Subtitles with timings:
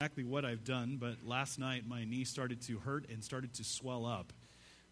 [0.00, 3.64] exactly what I've done, but last night my knee started to hurt and started to
[3.64, 4.32] swell up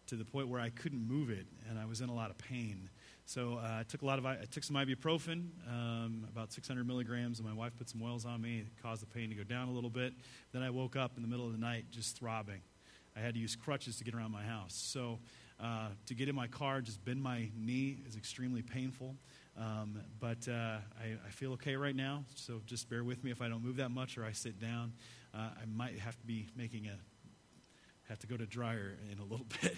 [0.07, 2.37] to the point where I couldn't move it, and I was in a lot of
[2.37, 2.89] pain.
[3.25, 7.39] So uh, I took a lot of I took some ibuprofen, um, about 600 milligrams,
[7.39, 8.57] and my wife put some oils on me.
[8.57, 10.11] It caused the pain to go down a little bit.
[10.51, 12.59] Then I woke up in the middle of the night just throbbing.
[13.15, 14.73] I had to use crutches to get around my house.
[14.73, 15.19] So
[15.63, 19.15] uh, to get in my car, just bend my knee is extremely painful.
[19.57, 23.41] Um, but uh, I, I, feel okay right now, so just bear with me if
[23.41, 24.93] I don't move that much or I sit down.
[25.33, 26.97] Uh, I might have to be making a
[28.07, 29.75] have to go to dryer in a little bit.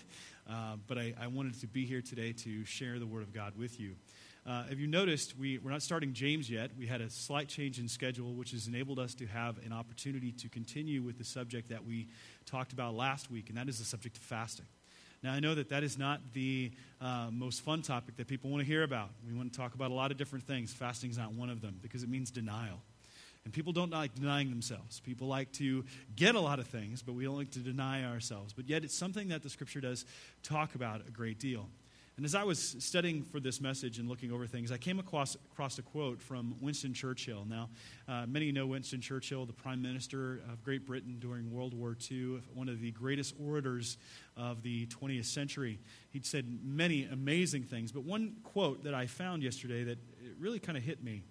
[0.49, 3.57] Uh, but I, I, wanted to be here today to share the Word of God
[3.57, 3.95] with you.
[4.45, 6.71] Uh, you noticed we, we're not starting James yet?
[6.77, 10.31] We had a slight change in schedule, which has enabled us to have an opportunity
[10.33, 12.07] to continue with the subject that we
[12.45, 14.65] talked about last week, and that is the subject of fasting.
[15.21, 18.61] Now, I know that that is not the uh, most fun topic that people want
[18.61, 19.09] to hear about.
[19.27, 20.71] We want to talk about a lot of different things.
[20.73, 22.81] Fasting is not one of them because it means denial.
[23.43, 24.99] And people don't like denying themselves.
[25.01, 25.83] People like to
[26.15, 28.53] get a lot of things, but we don't like to deny ourselves.
[28.53, 30.05] But yet, it's something that the scripture does
[30.43, 31.67] talk about a great deal.
[32.19, 35.35] And as I was studying for this message and looking over things, I came across,
[35.35, 37.45] across a quote from Winston Churchill.
[37.47, 37.69] Now,
[38.09, 42.41] uh, many know Winston Churchill, the Prime Minister of Great Britain during World War II,
[42.53, 43.97] one of the greatest orators
[44.35, 45.79] of the 20th century.
[46.09, 49.99] He'd said many amazing things, but one quote that I found yesterday that
[50.37, 51.23] really kind of hit me.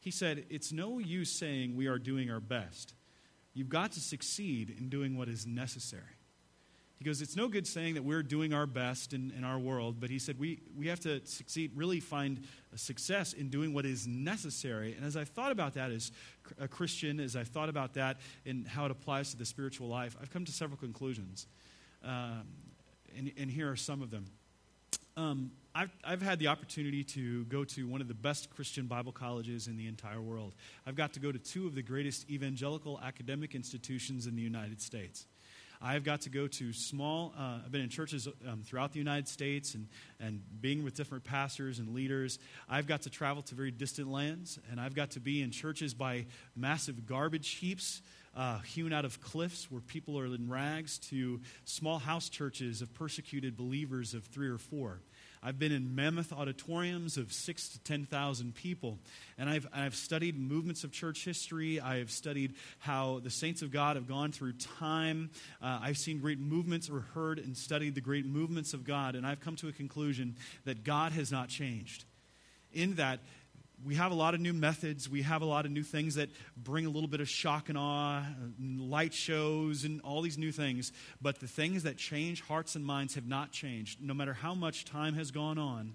[0.00, 2.94] He said, It's no use saying we are doing our best.
[3.54, 6.02] You've got to succeed in doing what is necessary.
[7.02, 9.96] He goes, It's no good saying that we're doing our best in, in our world,
[9.98, 12.44] but he said, we, we have to succeed, really find
[12.76, 14.94] success in doing what is necessary.
[14.94, 16.12] And as I thought about that as
[16.60, 20.16] a Christian, as I thought about that and how it applies to the spiritual life,
[20.22, 21.48] I've come to several conclusions.
[22.04, 22.44] Um,
[23.18, 24.26] and, and here are some of them.
[25.16, 29.10] Um, I've, I've had the opportunity to go to one of the best Christian Bible
[29.10, 30.54] colleges in the entire world.
[30.86, 34.80] I've got to go to two of the greatest evangelical academic institutions in the United
[34.80, 35.26] States.
[35.84, 39.26] I've got to go to small, uh, I've been in churches um, throughout the United
[39.26, 39.88] States and,
[40.20, 42.38] and being with different pastors and leaders.
[42.68, 45.92] I've got to travel to very distant lands, and I've got to be in churches
[45.92, 48.00] by massive garbage heaps.
[48.34, 52.94] Uh, hewn out of cliffs where people are in rags to small house churches of
[52.94, 55.00] persecuted believers of three or four.
[55.44, 58.98] I've been in mammoth auditoriums of six to 10,000 people.
[59.36, 61.80] And I've, I've studied movements of church history.
[61.80, 65.30] I have studied how the saints of God have gone through time.
[65.60, 69.16] Uh, I've seen great movements or heard and studied the great movements of God.
[69.16, 72.04] And I've come to a conclusion that God has not changed.
[72.72, 73.18] In that,
[73.84, 75.08] we have a lot of new methods.
[75.08, 77.78] We have a lot of new things that bring a little bit of shock and
[77.78, 78.22] awe, uh,
[78.58, 80.92] light shows, and all these new things.
[81.20, 84.00] But the things that change hearts and minds have not changed.
[84.00, 85.94] No matter how much time has gone on,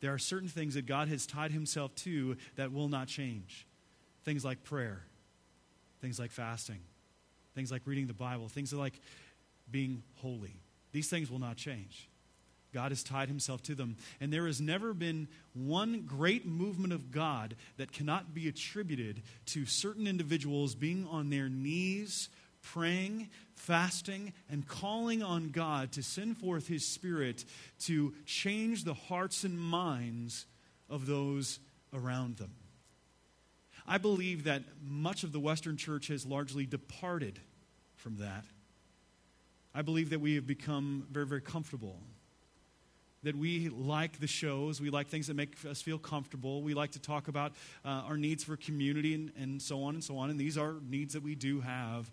[0.00, 3.66] there are certain things that God has tied himself to that will not change.
[4.24, 5.02] Things like prayer,
[6.00, 6.80] things like fasting,
[7.54, 9.00] things like reading the Bible, things like
[9.70, 10.56] being holy.
[10.92, 12.08] These things will not change.
[12.72, 13.96] God has tied himself to them.
[14.20, 19.66] And there has never been one great movement of God that cannot be attributed to
[19.66, 22.28] certain individuals being on their knees,
[22.62, 27.44] praying, fasting, and calling on God to send forth his Spirit
[27.80, 30.46] to change the hearts and minds
[30.88, 31.58] of those
[31.92, 32.52] around them.
[33.86, 37.40] I believe that much of the Western church has largely departed
[37.96, 38.44] from that.
[39.74, 41.98] I believe that we have become very, very comfortable
[43.22, 44.80] that we like the shows.
[44.80, 46.62] We like things that make us feel comfortable.
[46.62, 47.52] We like to talk about
[47.84, 50.30] uh, our needs for community and, and so on and so on.
[50.30, 52.10] And these are needs that we do have.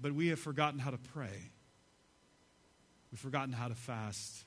[0.00, 1.50] But we have forgotten how to pray.
[3.10, 4.44] We've forgotten how to fast.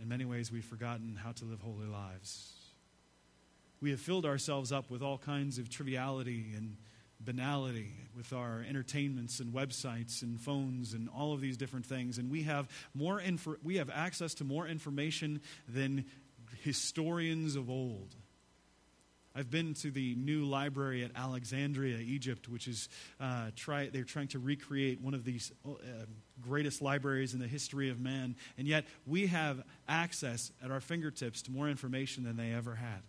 [0.00, 2.54] In many ways, we've forgotten how to live holy lives.
[3.80, 6.76] We have filled ourselves up with all kinds of triviality and
[7.24, 12.30] banality with our entertainments and websites and phones and all of these different things and
[12.30, 13.22] we have more
[13.62, 16.04] we have access to more information than
[16.62, 18.16] historians of old
[19.34, 22.88] I've been to the new library at Alexandria, Egypt, which is
[23.20, 25.70] uh, try, they're trying to recreate one of these uh,
[26.40, 31.42] greatest libraries in the history of man, and yet we have access at our fingertips
[31.42, 33.02] to more information than they ever had.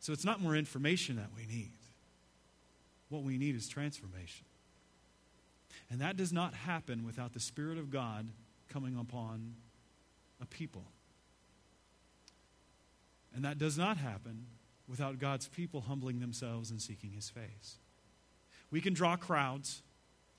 [0.00, 1.70] So it's not more information that we need.
[3.12, 4.46] What we need is transformation.
[5.90, 8.30] And that does not happen without the Spirit of God
[8.70, 9.52] coming upon
[10.40, 10.84] a people.
[13.34, 14.46] And that does not happen
[14.88, 17.76] without God's people humbling themselves and seeking His face.
[18.70, 19.82] We can draw crowds.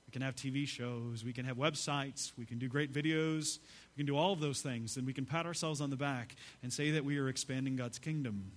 [0.07, 1.23] We can have TV shows.
[1.23, 2.31] We can have websites.
[2.39, 3.59] We can do great videos.
[3.95, 4.97] We can do all of those things.
[4.97, 7.99] And we can pat ourselves on the back and say that we are expanding God's
[7.99, 8.53] kingdom.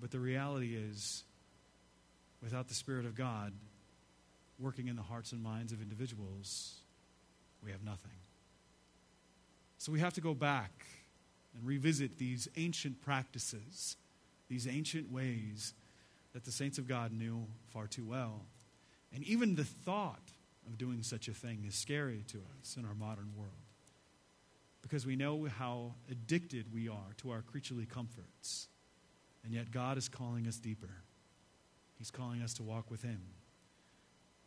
[0.00, 1.24] But the reality is,
[2.42, 3.52] without the Spirit of God
[4.58, 6.80] working in the hearts and minds of individuals,
[7.64, 8.10] we have nothing.
[9.78, 10.86] So we have to go back
[11.54, 13.96] and revisit these ancient practices,
[14.48, 15.74] these ancient ways
[16.32, 18.42] that the saints of God knew far too well.
[19.14, 20.32] And even the thought
[20.66, 23.52] of doing such a thing is scary to us in our modern world
[24.82, 28.68] because we know how addicted we are to our creaturely comforts.
[29.44, 30.90] And yet, God is calling us deeper.
[31.98, 33.20] He's calling us to walk with Him.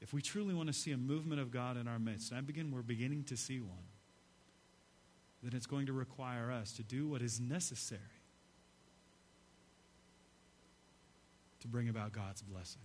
[0.02, 2.42] If we truly want to see a movement of God in our midst, and I
[2.42, 3.86] begin, we're beginning to see one,
[5.44, 8.02] then it's going to require us to do what is necessary
[11.60, 12.82] to bring about God's blessing.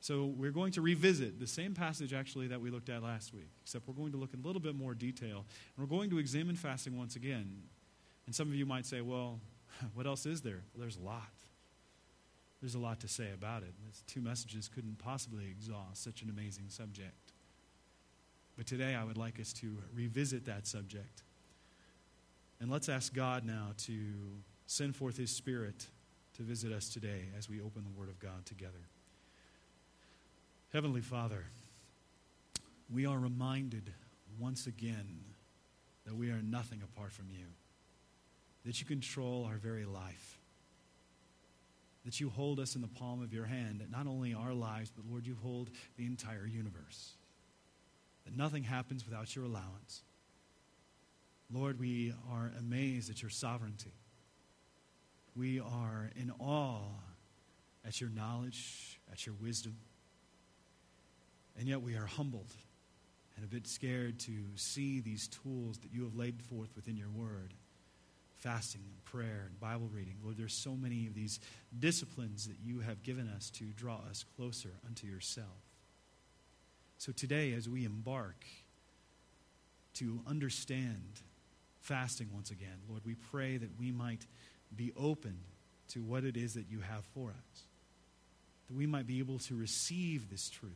[0.00, 3.48] So we're going to revisit the same passage actually that we looked at last week,
[3.62, 5.46] except we're going to look in a little bit more detail.
[5.76, 7.62] And we're going to examine fasting once again.
[8.26, 9.40] And some of you might say, well,
[9.94, 10.62] what else is there?
[10.74, 11.32] Well, there's a lot.
[12.64, 13.74] There's a lot to say about it.
[13.84, 17.34] These two messages couldn't possibly exhaust such an amazing subject.
[18.56, 21.24] But today I would like us to revisit that subject.
[22.62, 23.92] And let's ask God now to
[24.66, 25.88] send forth His Spirit
[26.38, 28.88] to visit us today as we open the Word of God together.
[30.72, 31.44] Heavenly Father,
[32.90, 33.92] we are reminded
[34.40, 35.20] once again
[36.06, 37.44] that we are nothing apart from you,
[38.64, 40.38] that you control our very life,
[42.04, 45.04] that you hold us in the palm of your hand, not only our lives, but
[45.10, 47.14] Lord, you hold the entire universe,
[48.24, 50.02] that nothing happens without your allowance.
[51.52, 53.94] Lord, we are amazed at your sovereignty.
[55.36, 56.80] We are in awe
[57.86, 59.76] at your knowledge, at your wisdom.
[61.58, 62.52] And yet we are humbled
[63.36, 67.10] and a bit scared to see these tools that you have laid forth within your
[67.10, 67.54] word
[68.44, 70.16] fasting and prayer and Bible reading.
[70.22, 71.40] Lord, there's so many of these
[71.78, 75.46] disciplines that you have given us to draw us closer unto yourself.
[76.98, 78.44] So today, as we embark
[79.94, 81.22] to understand
[81.80, 84.26] fasting once again, Lord, we pray that we might
[84.76, 85.38] be open
[85.88, 87.62] to what it is that you have for us,
[88.68, 90.72] that we might be able to receive this truth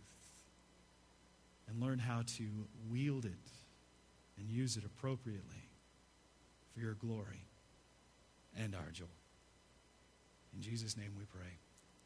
[1.69, 2.45] and learn how to
[2.91, 3.33] wield it
[4.39, 5.69] and use it appropriately
[6.73, 7.45] for your glory
[8.59, 9.05] and our joy.
[10.55, 11.59] In Jesus' name we pray.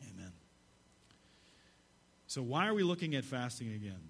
[0.03, 0.33] Amen.
[2.27, 4.01] So, why are we looking at fasting again?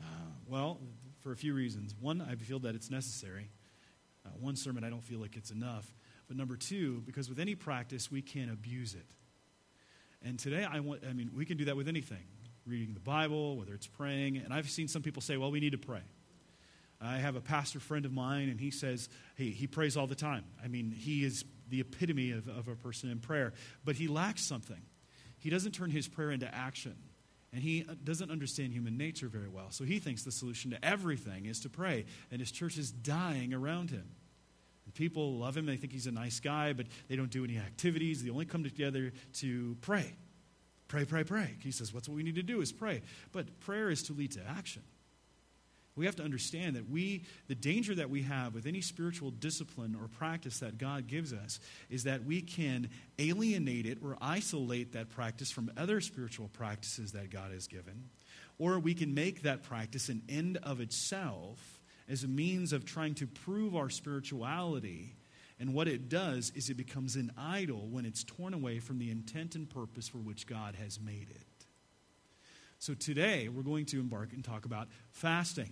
[0.00, 0.04] Uh,
[0.48, 0.78] well,
[1.20, 1.94] for a few reasons.
[2.00, 3.48] One, I feel that it's necessary.
[4.24, 5.92] Uh, one sermon, I don't feel like it's enough.
[6.28, 9.06] But number two, because with any practice, we can abuse it.
[10.24, 12.24] And today, I want, I mean, we can do that with anything
[12.66, 14.36] reading the Bible, whether it's praying.
[14.36, 16.02] And I've seen some people say, well, we need to pray.
[17.00, 20.14] I have a pastor friend of mine, and he says he, he prays all the
[20.14, 20.44] time.
[20.62, 23.52] I mean, he is the epitome of, of a person in prayer,
[23.84, 24.82] but he lacks something.
[25.38, 26.94] He doesn't turn his prayer into action,
[27.52, 29.70] and he doesn't understand human nature very well.
[29.70, 33.54] So he thinks the solution to everything is to pray, and his church is dying
[33.54, 34.04] around him.
[34.84, 37.56] And people love him, they think he's a nice guy, but they don't do any
[37.56, 38.22] activities.
[38.22, 40.12] They only come together to pray.
[40.88, 41.54] Pray, pray, pray.
[41.60, 43.02] He says, What's what we need to do is pray.
[43.30, 44.82] But prayer is to lead to action.
[45.96, 49.96] We have to understand that we, the danger that we have with any spiritual discipline
[50.00, 51.60] or practice that God gives us
[51.90, 52.88] is that we can
[53.18, 58.08] alienate it or isolate that practice from other spiritual practices that God has given.
[58.58, 63.14] Or we can make that practice an end of itself as a means of trying
[63.16, 65.16] to prove our spirituality
[65.60, 69.10] and what it does is it becomes an idol when it's torn away from the
[69.10, 71.49] intent and purpose for which God has made it.
[72.80, 75.70] So today we're going to embark and talk about fasting.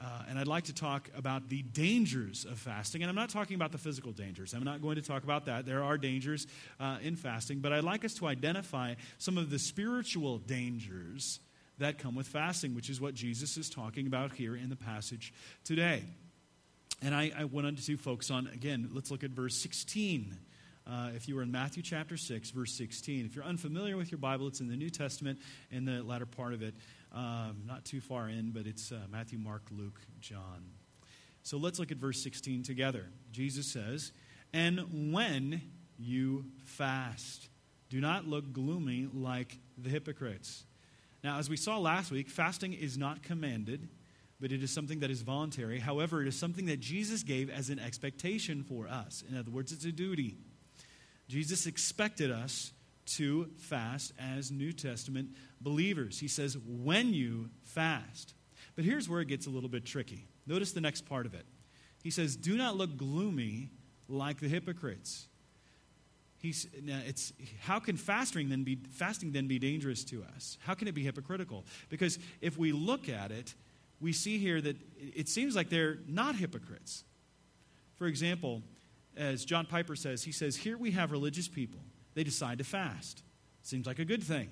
[0.00, 3.02] Uh, and I'd like to talk about the dangers of fasting.
[3.02, 4.54] And I'm not talking about the physical dangers.
[4.54, 5.66] I'm not going to talk about that.
[5.66, 6.46] There are dangers
[6.78, 7.58] uh, in fasting.
[7.58, 11.40] But I'd like us to identify some of the spiritual dangers
[11.78, 15.34] that come with fasting, which is what Jesus is talking about here in the passage
[15.64, 16.04] today.
[17.02, 20.38] And I, I wanted to focus on, again, let's look at verse 16.
[20.90, 23.24] Uh, if you were in Matthew chapter 6, verse 16.
[23.24, 25.38] If you're unfamiliar with your Bible, it's in the New Testament,
[25.70, 26.74] in the latter part of it.
[27.12, 30.64] Um, not too far in, but it's uh, Matthew, Mark, Luke, John.
[31.44, 33.06] So let's look at verse 16 together.
[33.30, 34.10] Jesus says,
[34.52, 35.62] And when
[35.96, 37.48] you fast,
[37.88, 40.64] do not look gloomy like the hypocrites.
[41.22, 43.88] Now, as we saw last week, fasting is not commanded
[44.40, 45.78] but it is something that is voluntary.
[45.78, 49.22] However, it is something that Jesus gave as an expectation for us.
[49.30, 50.38] In other words, it's a duty.
[51.30, 52.72] Jesus expected us
[53.06, 55.28] to fast as New Testament
[55.60, 56.18] believers.
[56.18, 58.34] He says, when you fast.
[58.74, 60.26] But here's where it gets a little bit tricky.
[60.44, 61.46] Notice the next part of it.
[62.02, 63.70] He says, do not look gloomy
[64.08, 65.28] like the hypocrites.
[66.38, 70.58] He's, it's, how can fasting then, be, fasting then be dangerous to us?
[70.62, 71.64] How can it be hypocritical?
[71.90, 73.54] Because if we look at it,
[74.00, 77.04] we see here that it seems like they're not hypocrites.
[77.94, 78.62] For example,
[79.16, 81.80] as John Piper says, he says, Here we have religious people.
[82.14, 83.22] They decide to fast.
[83.62, 84.48] Seems like a good thing.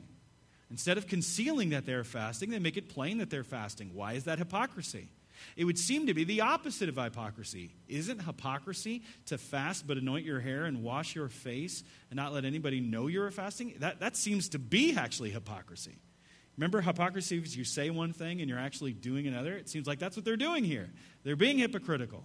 [0.71, 3.91] Instead of concealing that they're fasting, they make it plain that they're fasting.
[3.95, 5.09] Why is that hypocrisy?
[5.57, 7.71] It would seem to be the opposite of hypocrisy.
[7.87, 12.45] Isn't hypocrisy to fast but anoint your hair and wash your face and not let
[12.45, 13.75] anybody know you're fasting?
[13.79, 15.97] That, that seems to be actually hypocrisy.
[16.57, 19.57] Remember, hypocrisy is you say one thing and you're actually doing another?
[19.57, 20.91] It seems like that's what they're doing here.
[21.23, 22.25] They're being hypocritical.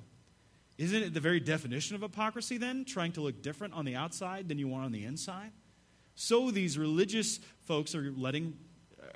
[0.78, 2.86] Isn't it the very definition of hypocrisy then?
[2.86, 5.52] Trying to look different on the outside than you are on the inside?
[6.16, 8.58] So these religious folks are letting,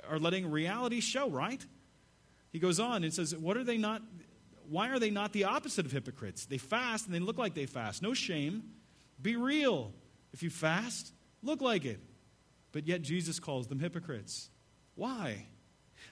[0.08, 1.64] are letting reality show, right?
[2.52, 4.02] He goes on and says, What are they not?
[4.68, 6.46] Why are they not the opposite of hypocrites?
[6.46, 8.02] They fast and they look like they fast.
[8.02, 8.62] No shame.
[9.20, 9.92] Be real.
[10.32, 11.12] If you fast,
[11.42, 12.00] look like it.
[12.72, 14.50] But yet Jesus calls them hypocrites.
[14.94, 15.46] Why?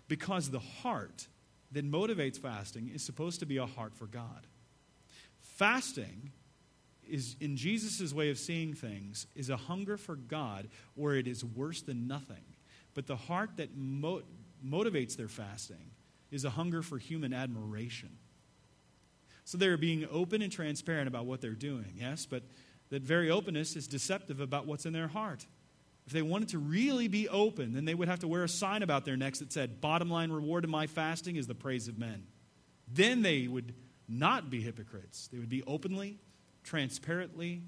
[0.08, 1.28] Because the heart
[1.72, 4.46] that motivates fasting is supposed to be a heart for God.
[5.56, 6.32] Fasting
[7.08, 11.42] is in Jesus' way of seeing things is a hunger for God where it is
[11.42, 12.44] worse than nothing.
[12.92, 14.22] But the heart that mo-
[14.64, 15.92] motivates their fasting
[16.30, 18.10] is a hunger for human admiration.
[19.44, 22.42] So they're being open and transparent about what they're doing, yes, but
[22.90, 25.46] that very openness is deceptive about what's in their heart.
[26.06, 28.82] If they wanted to really be open, then they would have to wear a sign
[28.82, 31.98] about their necks that said, Bottom line reward of my fasting is the praise of
[31.98, 32.26] men.
[32.88, 33.74] Then they would
[34.08, 35.28] not be hypocrites.
[35.28, 36.18] They would be openly,
[36.62, 37.62] transparently,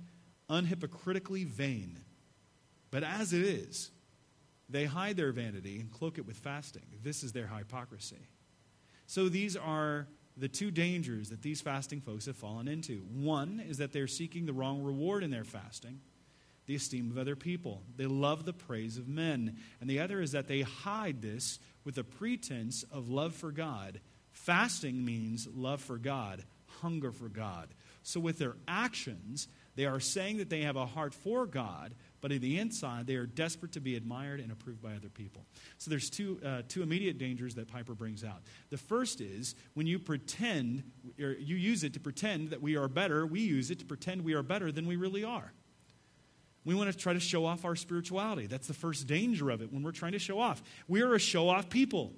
[0.49, 1.99] unhypocritically vain.
[2.91, 3.91] But as it is,
[4.69, 6.83] they hide their vanity and cloak it with fasting.
[7.03, 8.29] This is their hypocrisy.
[9.07, 12.99] So these are the two dangers that these fasting folks have fallen into.
[13.13, 16.01] One is that they're seeking the wrong reward in their fasting,
[16.67, 17.83] the esteem of other people.
[17.97, 19.57] They love the praise of men.
[19.81, 24.01] And the other is that they hide this with a pretense of love for God.
[24.33, 26.45] Fasting means love for God,
[26.81, 27.69] hunger for God.
[28.03, 32.33] So with their actions, they are saying that they have a heart for God, but
[32.33, 35.45] in the inside, they are desperate to be admired and approved by other people.
[35.77, 38.43] So there's two, uh, two immediate dangers that Piper brings out.
[38.71, 40.83] The first is when you pretend,
[41.21, 44.25] or you use it to pretend that we are better, we use it to pretend
[44.25, 45.53] we are better than we really are.
[46.65, 48.47] We want to try to show off our spirituality.
[48.47, 50.63] That's the first danger of it when we're trying to show off.
[50.89, 52.15] We are a show off people.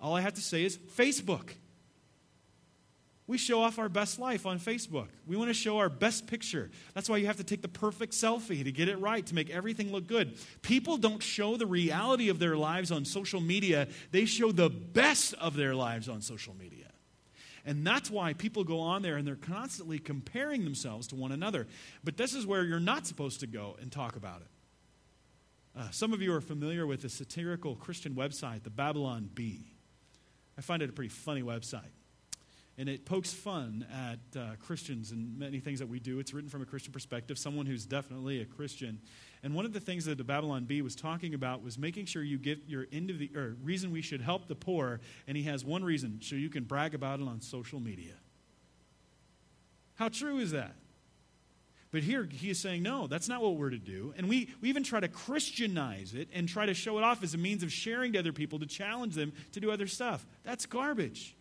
[0.00, 1.50] All I have to say is Facebook.
[3.28, 5.08] We show off our best life on Facebook.
[5.26, 6.70] We want to show our best picture.
[6.94, 9.50] That's why you have to take the perfect selfie to get it right, to make
[9.50, 10.38] everything look good.
[10.62, 15.34] People don't show the reality of their lives on social media, they show the best
[15.34, 16.84] of their lives on social media.
[17.64, 21.66] And that's why people go on there and they're constantly comparing themselves to one another.
[22.04, 24.46] But this is where you're not supposed to go and talk about it.
[25.76, 29.75] Uh, some of you are familiar with the satirical Christian website, the Babylon Bee.
[30.58, 31.92] I find it a pretty funny website
[32.78, 36.18] and it pokes fun at uh, Christians and many things that we do.
[36.18, 39.00] It's written from a Christian perspective, someone who's definitely a Christian.
[39.42, 42.22] And one of the things that the Babylon Bee was talking about was making sure
[42.22, 45.00] you get your end of the or reason we should help the poor.
[45.26, 48.14] And he has one reason, so you can brag about it on social media.
[49.94, 50.74] How true is that?
[51.92, 54.12] But here he is saying, no, that's not what we're to do.
[54.16, 57.34] And we, we even try to Christianize it and try to show it off as
[57.34, 60.26] a means of sharing to other people to challenge them to do other stuff.
[60.42, 61.36] That's garbage.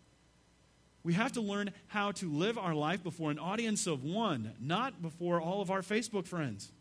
[1.03, 5.01] We have to learn how to live our life before an audience of one, not
[5.01, 6.71] before all of our Facebook friends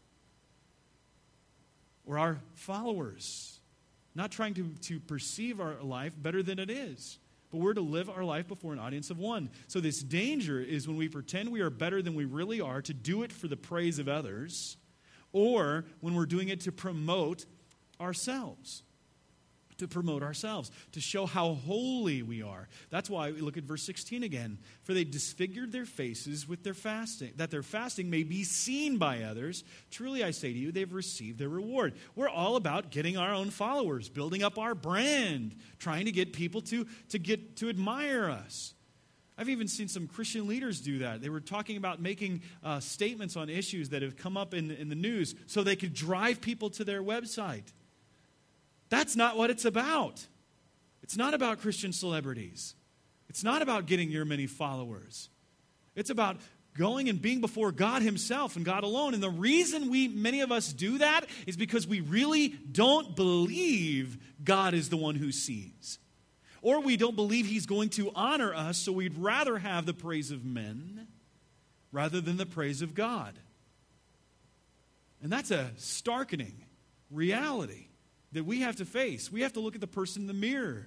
[2.06, 3.60] or our followers.
[4.16, 7.18] Not trying to, to perceive our life better than it is,
[7.54, 9.48] but we're to live our life before an audience of one.
[9.68, 12.92] So, this danger is when we pretend we are better than we really are to
[12.92, 14.76] do it for the praise of others,
[15.32, 17.46] or when we're doing it to promote
[18.00, 18.82] ourselves
[19.78, 22.68] to promote ourselves, to show how holy we are.
[22.90, 24.58] That's why we look at verse 16 again.
[24.82, 29.22] For they disfigured their faces with their fasting, that their fasting may be seen by
[29.22, 29.64] others.
[29.90, 31.94] Truly I say to you, they've received their reward.
[32.14, 36.60] We're all about getting our own followers, building up our brand, trying to get people
[36.62, 38.74] to, to get to admire us.
[39.36, 41.20] I've even seen some Christian leaders do that.
[41.20, 44.88] They were talking about making uh, statements on issues that have come up in, in
[44.88, 47.72] the news so they could drive people to their website.
[48.94, 50.24] That's not what it's about.
[51.02, 52.76] It's not about Christian celebrities.
[53.28, 55.30] It's not about getting your many followers.
[55.96, 56.36] It's about
[56.78, 59.12] going and being before God Himself and God alone.
[59.12, 64.16] And the reason we, many of us, do that is because we really don't believe
[64.44, 65.98] God is the one who sees.
[66.62, 70.30] Or we don't believe He's going to honor us, so we'd rather have the praise
[70.30, 71.08] of men
[71.90, 73.40] rather than the praise of God.
[75.20, 76.62] And that's a starkening
[77.10, 77.88] reality
[78.34, 79.32] that we have to face.
[79.32, 80.86] We have to look at the person in the mirror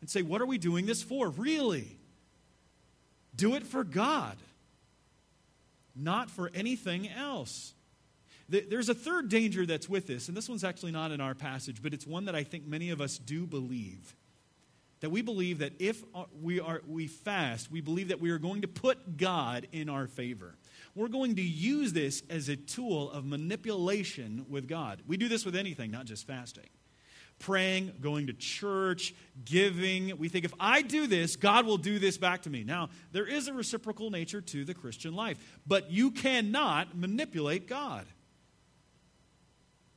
[0.00, 1.28] and say, What are we doing this for?
[1.28, 1.96] Really?
[3.36, 4.36] Do it for God,
[5.94, 7.74] not for anything else.
[8.48, 11.82] There's a third danger that's with this, and this one's actually not in our passage,
[11.82, 14.14] but it's one that I think many of us do believe.
[15.00, 18.38] That we believe that if uh, we, are, we fast, we believe that we are
[18.38, 20.54] going to put God in our favor.
[20.94, 25.02] We're going to use this as a tool of manipulation with God.
[25.06, 26.68] We do this with anything, not just fasting.
[27.40, 29.12] Praying, going to church,
[29.44, 30.16] giving.
[30.18, 32.62] We think if I do this, God will do this back to me.
[32.62, 38.06] Now, there is a reciprocal nature to the Christian life, but you cannot manipulate God.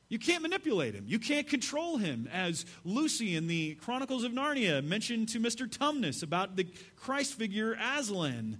[0.08, 1.04] You can't manipulate him.
[1.06, 2.28] You can't control him.
[2.32, 5.68] As Lucy in the Chronicles of Narnia mentioned to Mr.
[5.68, 8.58] Tumnus about the Christ figure Aslan.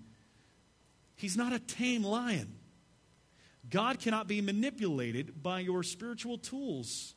[1.18, 2.54] He's not a tame lion.
[3.68, 7.14] God cannot be manipulated by your spiritual tools.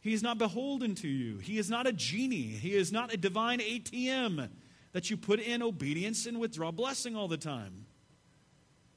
[0.00, 1.38] He is not beholden to you.
[1.38, 2.48] He is not a genie.
[2.48, 4.48] He is not a divine ATM
[4.92, 7.84] that you put in obedience and withdraw blessing all the time.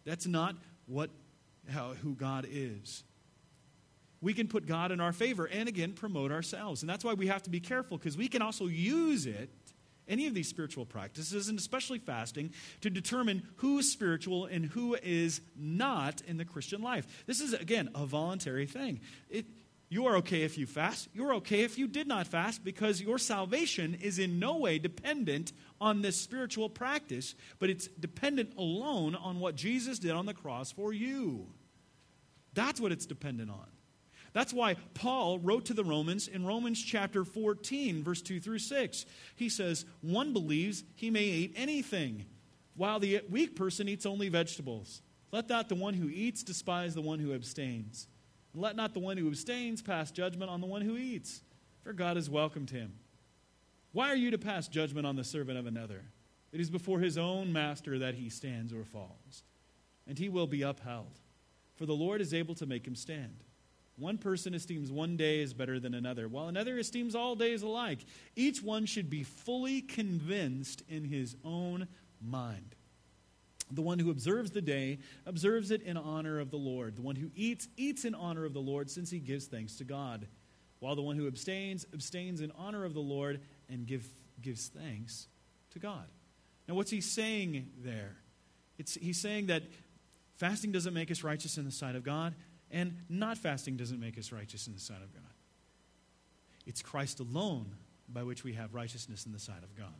[0.05, 0.55] That's not
[0.87, 1.09] what
[1.69, 3.03] how, who God is
[4.21, 6.83] we can put God in our favor and again promote ourselves.
[6.83, 9.49] And that's why we have to be careful because we can also use it,
[10.11, 12.51] any of these spiritual practices, and especially fasting,
[12.81, 17.23] to determine who is spiritual and who is not in the Christian life.
[17.25, 18.99] This is, again, a voluntary thing.
[19.29, 19.45] It,
[19.89, 21.09] you are okay if you fast.
[21.13, 25.51] You're okay if you did not fast because your salvation is in no way dependent
[25.79, 30.71] on this spiritual practice, but it's dependent alone on what Jesus did on the cross
[30.71, 31.47] for you.
[32.53, 33.65] That's what it's dependent on.
[34.33, 39.05] That's why Paul wrote to the Romans in Romans chapter 14, verse 2 through 6.
[39.35, 42.25] He says, One believes he may eat anything,
[42.75, 45.01] while the weak person eats only vegetables.
[45.31, 48.07] Let not the one who eats despise the one who abstains.
[48.53, 51.41] And let not the one who abstains pass judgment on the one who eats,
[51.83, 52.93] for God has welcomed him.
[53.91, 56.03] Why are you to pass judgment on the servant of another?
[56.53, 59.43] It is before his own master that he stands or falls,
[60.07, 61.19] and he will be upheld,
[61.75, 63.43] for the Lord is able to make him stand.
[63.97, 67.99] One person esteems one day as better than another, while another esteems all days alike.
[68.35, 71.87] Each one should be fully convinced in his own
[72.21, 72.75] mind.
[73.69, 76.95] The one who observes the day observes it in honor of the Lord.
[76.95, 79.83] The one who eats, eats in honor of the Lord, since he gives thanks to
[79.83, 80.27] God.
[80.79, 84.07] While the one who abstains, abstains in honor of the Lord and give,
[84.41, 85.27] gives thanks
[85.71, 86.05] to God.
[86.67, 88.17] Now, what's he saying there?
[88.77, 89.63] It's, he's saying that
[90.37, 92.33] fasting doesn't make us righteous in the sight of God.
[92.71, 95.23] And not fasting doesn't make us righteous in the sight of God.
[96.65, 97.75] It's Christ alone
[98.07, 99.93] by which we have righteousness in the sight of God.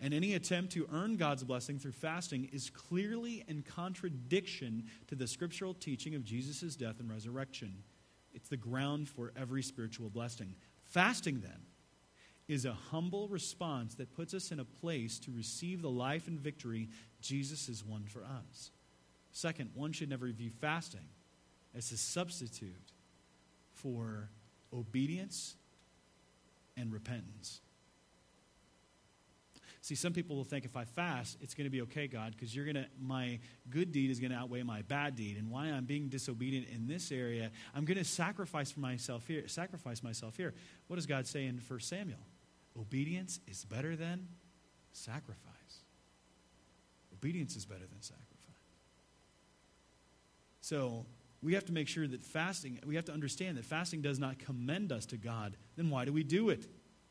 [0.00, 5.26] And any attempt to earn God's blessing through fasting is clearly in contradiction to the
[5.26, 7.82] scriptural teaching of Jesus' death and resurrection.
[8.32, 10.54] It's the ground for every spiritual blessing.
[10.84, 11.66] Fasting, then,
[12.48, 16.40] is a humble response that puts us in a place to receive the life and
[16.40, 16.88] victory
[17.20, 18.70] Jesus has won for us.
[19.32, 21.06] Second, one should never view fasting
[21.76, 22.92] as a substitute
[23.74, 24.28] for
[24.72, 25.56] obedience
[26.76, 27.60] and repentance.
[29.82, 32.54] See, some people will think if I fast, it's going to be okay, God, because
[32.54, 33.38] you're going to my
[33.70, 36.86] good deed is going to outweigh my bad deed, and why I'm being disobedient in
[36.86, 39.48] this area, I'm going to sacrifice for myself here.
[39.48, 40.52] Sacrifice myself here.
[40.88, 42.18] What does God say in 1 Samuel?
[42.78, 44.28] Obedience is better than
[44.92, 45.38] sacrifice.
[47.14, 48.26] Obedience is better than sacrifice.
[50.60, 51.06] So
[51.42, 54.38] we have to make sure that fasting, we have to understand that fasting does not
[54.38, 55.56] commend us to God.
[55.76, 56.66] Then why do we do it?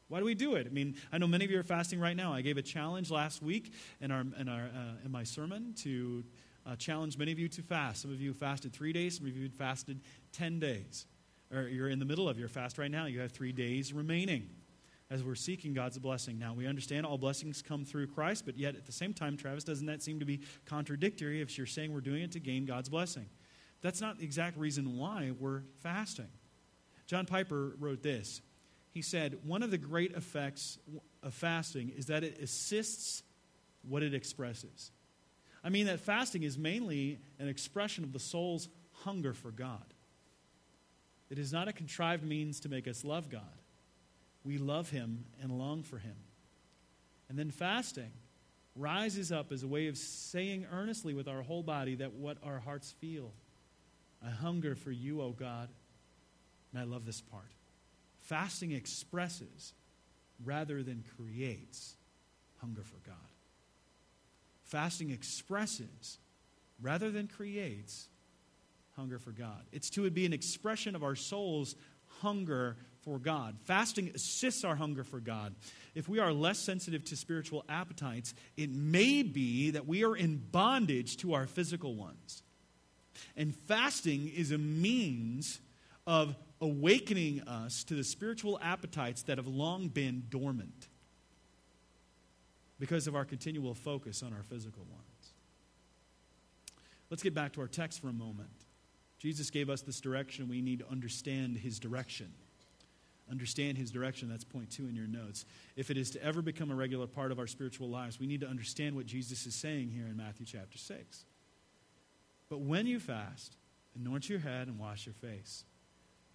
[0.08, 0.68] Why do we do it?
[0.68, 2.34] I mean, I know many of you are fasting right now.
[2.34, 6.24] I gave a challenge last week in, our, in, our, uh, in my sermon to
[6.66, 8.02] uh, challenge many of you to fast.
[8.02, 10.02] Some of you fasted three days, some of you fasted
[10.34, 11.06] 10 days.
[11.54, 13.06] Or you're in the middle of your fast right now.
[13.06, 14.50] You have three days remaining
[15.12, 16.38] as we're seeking God's blessing.
[16.38, 19.64] Now, we understand all blessings come through Christ, but yet at the same time, Travis,
[19.64, 22.90] doesn't that seem to be contradictory if you're saying we're doing it to gain God's
[22.90, 23.26] blessing?
[23.82, 26.28] That's not the exact reason why we're fasting.
[27.08, 28.42] John Piper wrote this.
[28.92, 30.78] He said, One of the great effects
[31.24, 33.24] of fasting is that it assists
[33.88, 34.92] what it expresses.
[35.64, 39.94] I mean, that fasting is mainly an expression of the soul's hunger for God.
[41.30, 43.42] It is not a contrived means to make us love God.
[44.44, 46.16] We love Him and long for Him.
[47.30, 48.12] And then fasting
[48.76, 52.60] rises up as a way of saying earnestly with our whole body that what our
[52.60, 53.34] hearts feel.
[54.26, 55.70] I hunger for you, O God.
[56.72, 57.52] And I love this part.
[58.22, 59.74] Fasting expresses
[60.44, 61.96] rather than creates
[62.58, 63.16] hunger for God.
[64.66, 66.20] Fasting expresses
[66.82, 68.08] rather than creates
[68.96, 69.64] hunger for God.
[69.72, 71.76] It's to be an expression of our soul's
[72.22, 73.58] hunger for God.
[73.64, 75.56] Fasting assists our hunger for God.
[75.96, 80.38] If we are less sensitive to spiritual appetites, it may be that we are in
[80.38, 82.44] bondage to our physical ones.
[83.36, 85.60] And fasting is a means
[86.06, 90.88] of awakening us to the spiritual appetites that have long been dormant
[92.80, 95.34] because of our continual focus on our physical ones.
[97.10, 98.50] Let's get back to our text for a moment.
[99.20, 100.48] Jesus gave us this direction.
[100.48, 102.32] We need to understand his direction.
[103.30, 104.30] Understand his direction.
[104.30, 105.46] That's point two in your notes.
[105.76, 108.42] If it is to ever become a regular part of our spiritual lives, we need
[108.42, 111.26] to understand what Jesus is saying here in Matthew chapter 6.
[112.50, 113.58] But when you fast,
[113.96, 115.64] anoint your head and wash your face.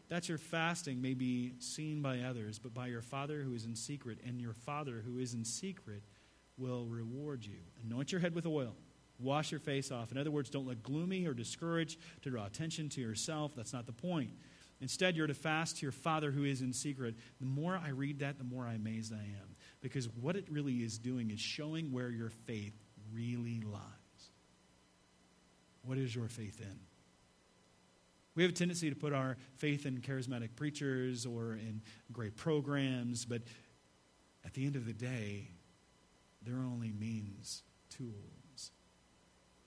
[0.08, 3.74] That your fasting may be seen by others, but by your Father who is in
[3.74, 6.02] secret, and your Father who is in secret
[6.56, 7.58] will reward you.
[7.82, 8.76] Anoint your head with oil
[9.18, 10.10] Wash your face off.
[10.10, 13.52] In other words, don't look gloomy or discouraged to draw attention to yourself.
[13.54, 14.30] That's not the point.
[14.80, 17.14] Instead, you're to fast to your Father who is in secret.
[17.38, 19.56] The more I read that, the more amazed I am.
[19.80, 22.74] Because what it really is doing is showing where your faith
[23.12, 23.80] really lies.
[25.84, 26.78] What is your faith in?
[28.34, 33.24] We have a tendency to put our faith in charismatic preachers or in great programs,
[33.24, 33.42] but
[34.44, 35.48] at the end of the day,
[36.42, 38.72] they're only means, tools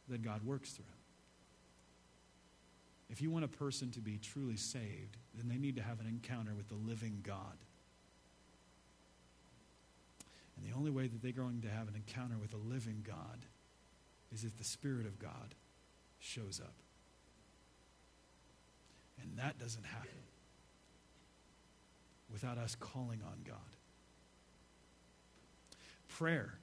[0.09, 0.85] that God works through.
[3.09, 6.07] If you want a person to be truly saved, then they need to have an
[6.07, 7.57] encounter with the living God.
[10.57, 13.45] And the only way that they're going to have an encounter with a living God
[14.33, 15.55] is if the Spirit of God
[16.19, 16.73] shows up.
[19.21, 20.09] And that doesn't happen
[22.31, 23.57] without us calling on God.
[26.07, 26.59] Prayer,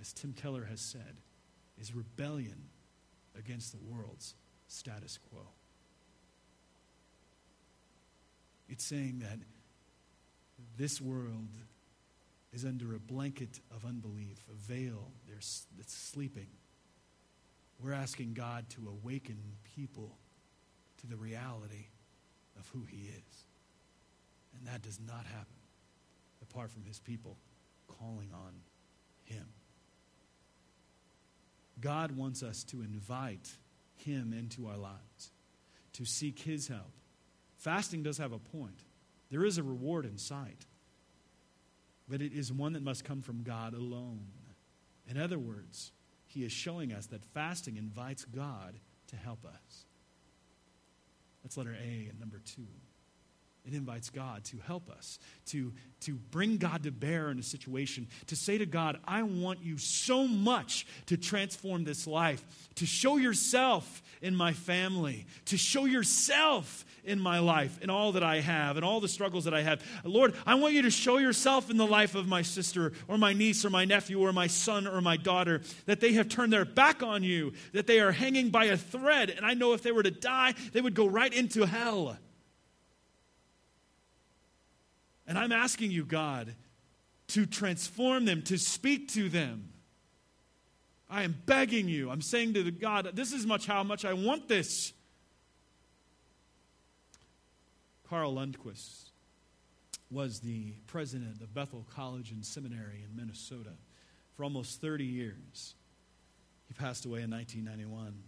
[0.00, 1.16] as Tim Keller has said,
[1.80, 2.68] is rebellion
[3.38, 4.34] against the world's
[4.66, 5.42] status quo.
[8.68, 9.38] It's saying that
[10.76, 11.48] this world
[12.52, 16.48] is under a blanket of unbelief, a veil that's sleeping.
[17.82, 19.38] We're asking God to awaken
[19.76, 20.16] people
[20.98, 21.86] to the reality
[22.58, 23.44] of who He is.
[24.56, 25.56] And that does not happen
[26.42, 27.36] apart from His people
[27.86, 28.52] calling on
[29.24, 29.46] Him.
[31.80, 33.56] God wants us to invite
[33.96, 35.30] Him into our lives,
[35.92, 36.92] to seek His help.
[37.56, 38.84] Fasting does have a point,
[39.30, 40.66] there is a reward in sight,
[42.08, 44.26] but it is one that must come from God alone.
[45.08, 45.92] In other words,
[46.28, 49.86] He is showing us that fasting invites God to help us.
[51.42, 52.66] That's letter A and number two.
[53.66, 58.08] It invites God to help us, to, to bring God to bear in a situation,
[58.28, 62.42] to say to God, I want you so much to transform this life,
[62.76, 68.22] to show yourself in my family, to show yourself in my life, in all that
[68.22, 69.82] I have, and all the struggles that I have.
[70.02, 73.34] Lord, I want you to show yourself in the life of my sister, or my
[73.34, 76.64] niece, or my nephew, or my son, or my daughter, that they have turned their
[76.64, 79.92] back on you, that they are hanging by a thread, and I know if they
[79.92, 82.16] were to die, they would go right into hell.
[85.28, 86.54] And I'm asking you, God,
[87.28, 89.68] to transform them, to speak to them.
[91.10, 92.10] I am begging you.
[92.10, 94.92] I'm saying to God, this is much how much I want this.
[98.08, 99.10] Carl Lundquist
[100.10, 103.72] was the president of Bethel College and Seminary in Minnesota
[104.34, 105.74] for almost 30 years.
[106.68, 108.22] He passed away in 1991.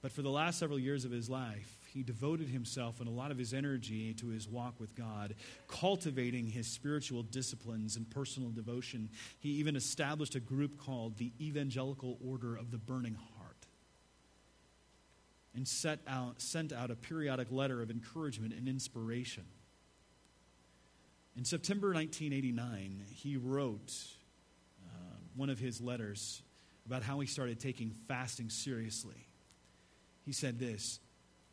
[0.00, 3.30] But for the last several years of his life, he devoted himself and a lot
[3.30, 5.34] of his energy to his walk with God,
[5.66, 9.08] cultivating his spiritual disciplines and personal devotion.
[9.40, 13.66] He even established a group called the Evangelical Order of the Burning Heart
[15.54, 19.44] and set out, sent out a periodic letter of encouragement and inspiration.
[21.36, 23.92] In September 1989, he wrote
[24.86, 26.42] uh, one of his letters
[26.86, 29.26] about how he started taking fasting seriously.
[30.24, 31.00] He said this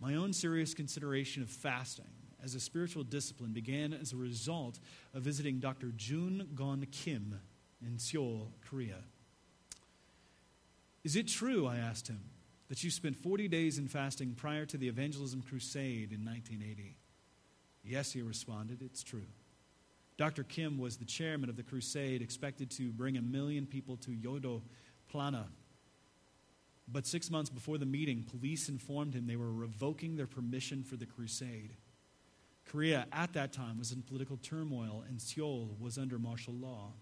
[0.06, 2.06] my own serious consideration of fasting
[2.44, 4.80] as a spiritual discipline began as a result
[5.16, 5.92] of visiting Dr.
[5.98, 7.40] Joon Gon Kim
[7.84, 9.00] in Seoul, Korea.
[11.04, 12.20] Is it true, I asked him,
[12.70, 16.98] that you spent 40 days in fasting prior to the evangelism crusade in 1980?
[17.84, 19.26] Yes, he responded, it's true.
[20.18, 20.44] Dr.
[20.44, 24.62] Kim was the chairman of the crusade expected to bring a million people to Yoido
[25.10, 25.48] Plaza
[26.88, 30.96] but six months before the meeting, police informed him they were revoking their permission for
[30.96, 31.76] the crusade.
[32.66, 36.94] Korea at that time was in political turmoil, and Seoul was under martial law.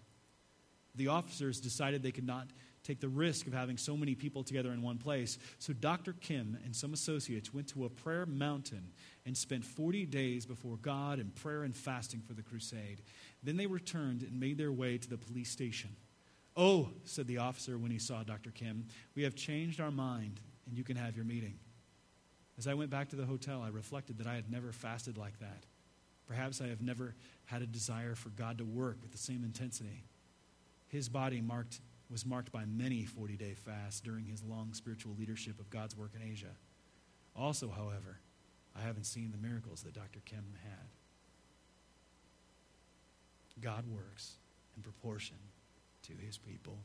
[0.94, 2.48] The officers decided they could not
[2.84, 5.38] take the risk of having so many people together in one place.
[5.58, 6.12] So Dr.
[6.12, 8.92] Kim and some associates went to a prayer mountain
[9.24, 13.00] and spent 40 days before God in prayer and fasting for the crusade.
[13.42, 15.96] Then they returned and made their way to the police station.
[16.56, 18.50] Oh, said the officer when he saw Dr.
[18.50, 21.58] Kim, we have changed our mind and you can have your meeting.
[22.56, 25.40] As I went back to the hotel, I reflected that I had never fasted like
[25.40, 25.64] that.
[26.28, 27.14] Perhaps I have never
[27.46, 30.04] had a desire for God to work with the same intensity.
[30.88, 35.58] His body marked, was marked by many 40 day fasts during his long spiritual leadership
[35.58, 36.54] of God's work in Asia.
[37.36, 38.20] Also, however,
[38.76, 40.20] I haven't seen the miracles that Dr.
[40.24, 40.88] Kim had.
[43.60, 44.36] God works
[44.76, 45.36] in proportion
[46.06, 46.78] to his people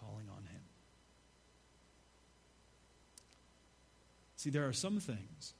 [0.00, 0.62] calling on him.
[4.36, 5.54] See, there are some things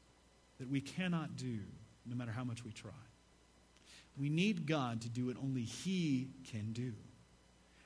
[0.58, 1.58] that we cannot do
[2.06, 2.90] no matter how much we try.
[4.18, 6.92] We need God to do what only He can do.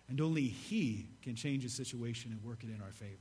[0.09, 3.17] And only He can change a situation and work it in our favor.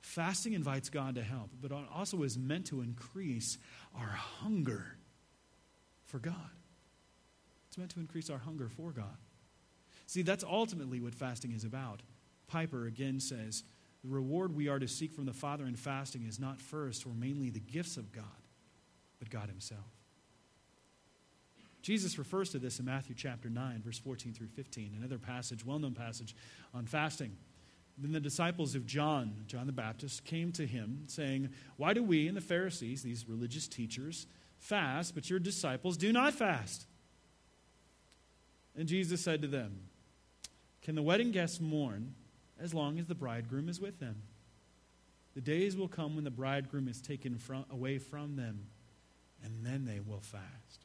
[0.00, 3.58] Fasting invites God to help, but also is meant to increase
[3.98, 4.96] our hunger
[6.06, 6.34] for God.
[7.68, 9.16] It's meant to increase our hunger for God.
[10.10, 12.02] See, that's ultimately what fasting is about.
[12.48, 13.62] Piper again says
[14.02, 17.10] the reward we are to seek from the Father in fasting is not first or
[17.10, 18.24] mainly the gifts of God,
[19.20, 19.86] but God Himself.
[21.80, 25.78] Jesus refers to this in Matthew chapter 9, verse 14 through 15, another passage, well
[25.78, 26.34] known passage
[26.74, 27.36] on fasting.
[27.96, 32.26] Then the disciples of John, John the Baptist, came to him saying, Why do we
[32.26, 34.26] and the Pharisees, these religious teachers,
[34.58, 36.86] fast, but your disciples do not fast?
[38.76, 39.82] And Jesus said to them,
[40.82, 42.14] Can the wedding guests mourn
[42.58, 44.22] as long as the bridegroom is with them?
[45.34, 48.66] The days will come when the bridegroom is taken from, away from them,
[49.44, 50.84] and then they will fast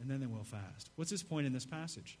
[0.00, 0.90] and then they will fast.
[0.96, 2.18] What's his point in this passage?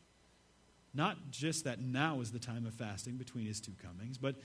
[0.92, 4.36] Not just that now is the time of fasting between his two comings, but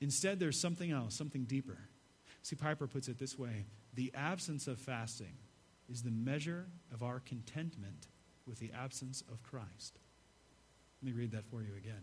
[0.00, 1.78] instead there's something else, something deeper.
[2.42, 5.36] See, Piper puts it this way the absence of fasting
[5.88, 8.08] is the measure of our contentment
[8.46, 9.98] with the absence of Christ.
[11.04, 12.00] Let me read that for you again.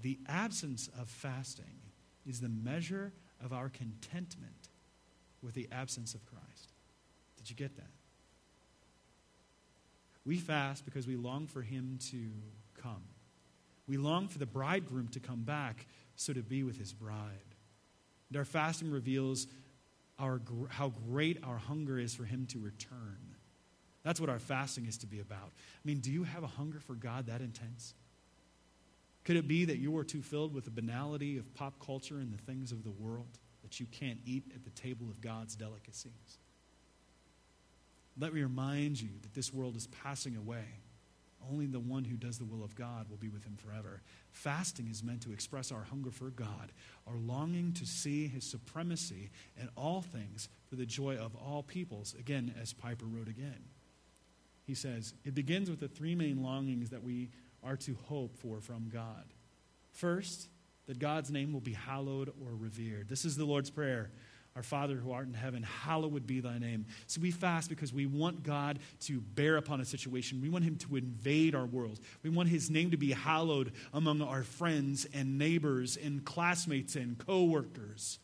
[0.00, 1.78] The absence of fasting
[2.26, 4.68] is the measure of our contentment
[5.42, 6.72] with the absence of Christ.
[7.36, 7.90] Did you get that?
[10.24, 12.30] We fast because we long for him to
[12.82, 13.04] come.
[13.86, 17.54] We long for the bridegroom to come back so to be with his bride.
[18.28, 19.46] And our fasting reveals
[20.18, 23.36] our, how great our hunger is for him to return.
[24.02, 25.52] That's what our fasting is to be about.
[25.52, 27.94] I mean, do you have a hunger for God that intense?
[29.24, 32.32] Could it be that you are too filled with the banality of pop culture and
[32.32, 36.38] the things of the world that you can't eat at the table of God's delicacies?
[38.18, 40.64] Let me remind you that this world is passing away.
[41.50, 44.02] Only the one who does the will of God will be with him forever.
[44.30, 46.72] Fasting is meant to express our hunger for God,
[47.06, 49.30] our longing to see his supremacy
[49.60, 52.14] in all things for the joy of all peoples.
[52.18, 53.64] Again, as Piper wrote again.
[54.64, 57.30] He says, it begins with the three main longings that we
[57.62, 59.24] are to hope for from God.
[59.92, 60.48] First,
[60.86, 63.08] that God's name will be hallowed or revered.
[63.08, 64.10] This is the Lord's Prayer.
[64.54, 66.84] Our Father who art in heaven, hallowed be thy name.
[67.06, 70.42] So we fast because we want God to bear upon a situation.
[70.42, 72.00] We want him to invade our world.
[72.22, 77.16] We want his name to be hallowed among our friends and neighbors and classmates and
[77.16, 78.18] coworkers.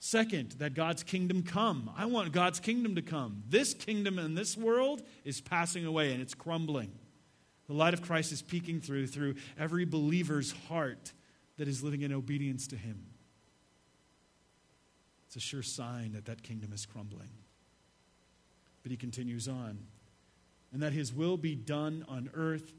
[0.00, 1.90] Second, that God's kingdom come.
[1.96, 3.42] I want God's kingdom to come.
[3.48, 6.92] This kingdom in this world is passing away and it's crumbling.
[7.66, 11.12] The light of Christ is peeking through through every believer's heart
[11.56, 13.06] that is living in obedience to him.
[15.26, 17.30] It's a sure sign that that kingdom is crumbling.
[18.82, 19.78] But he continues on.
[20.72, 22.72] And that his will be done on earth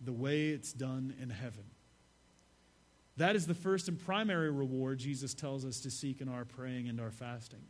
[0.00, 1.64] the way it's done in heaven.
[3.16, 6.88] That is the first and primary reward Jesus tells us to seek in our praying
[6.88, 7.62] and our fasting.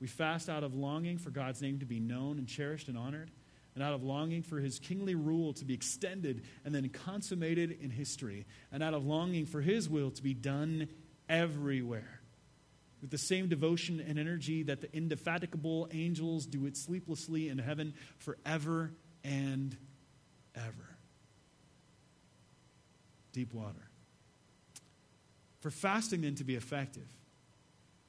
[0.00, 3.30] We fast out of longing for God's name to be known and cherished and honored,
[3.74, 7.90] and out of longing for his kingly rule to be extended and then consummated in
[7.90, 10.88] history, and out of longing for his will to be done
[11.28, 12.20] everywhere
[13.00, 17.94] with the same devotion and energy that the indefatigable angels do it sleeplessly in heaven
[18.18, 18.92] forever
[19.24, 19.76] and
[20.54, 20.96] ever.
[23.32, 23.88] Deep water.
[25.60, 27.08] For fasting then to be effective,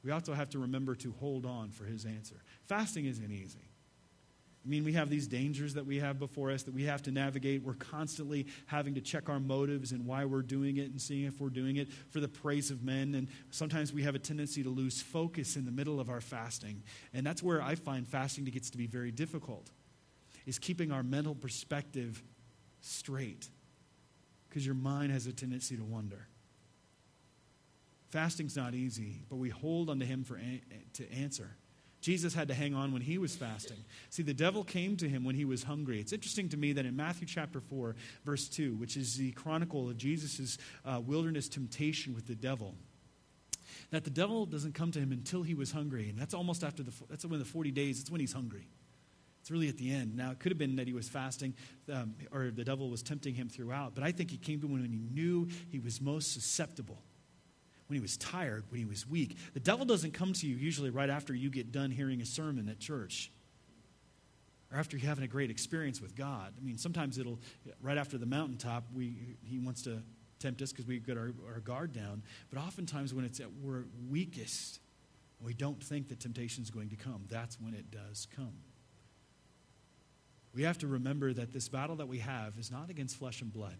[0.03, 2.41] we also have to remember to hold on for his answer.
[2.65, 3.70] Fasting isn't easy.
[4.63, 7.11] I mean, we have these dangers that we have before us that we have to
[7.11, 7.63] navigate.
[7.63, 11.41] We're constantly having to check our motives and why we're doing it and seeing if
[11.41, 13.15] we're doing it for the praise of men.
[13.15, 16.83] And sometimes we have a tendency to lose focus in the middle of our fasting.
[17.11, 19.71] And that's where I find fasting gets to be very difficult,
[20.45, 22.21] is keeping our mental perspective
[22.81, 23.49] straight.
[24.49, 26.27] because your mind has a tendency to wander.
[28.09, 31.55] Fasting's not easy, but we hold unto him for a- to answer.
[32.01, 33.77] Jesus had to hang on when he was fasting.
[34.09, 35.99] See, the devil came to him when he was hungry.
[35.99, 39.87] It's interesting to me that in Matthew chapter 4, verse 2, which is the chronicle
[39.87, 42.75] of Jesus' uh, wilderness temptation with the devil,
[43.91, 46.09] that the devil doesn't come to him until he was hungry.
[46.09, 48.67] And that's almost after the, that's when the 40 days, it's when he's hungry.
[49.41, 50.15] It's really at the end.
[50.15, 51.53] Now, it could have been that he was fasting
[51.91, 54.73] um, or the devil was tempting him throughout, but I think he came to him
[54.73, 57.03] when he knew he was most susceptible
[57.91, 59.35] when he was tired, when he was weak.
[59.53, 62.69] The devil doesn't come to you usually right after you get done hearing a sermon
[62.69, 63.29] at church
[64.71, 66.53] or after you're having a great experience with God.
[66.57, 67.37] I mean, sometimes it'll,
[67.81, 70.01] right after the mountaintop, we, he wants to
[70.39, 72.23] tempt us because we've got our, our guard down.
[72.49, 74.79] But oftentimes, when it's at we're weakest,
[75.41, 77.25] we don't think that temptation is going to come.
[77.27, 78.53] That's when it does come.
[80.55, 83.51] We have to remember that this battle that we have is not against flesh and
[83.51, 83.75] blood,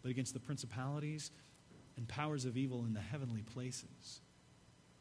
[0.00, 1.30] but against the principalities
[2.00, 4.22] and powers of evil in the heavenly places.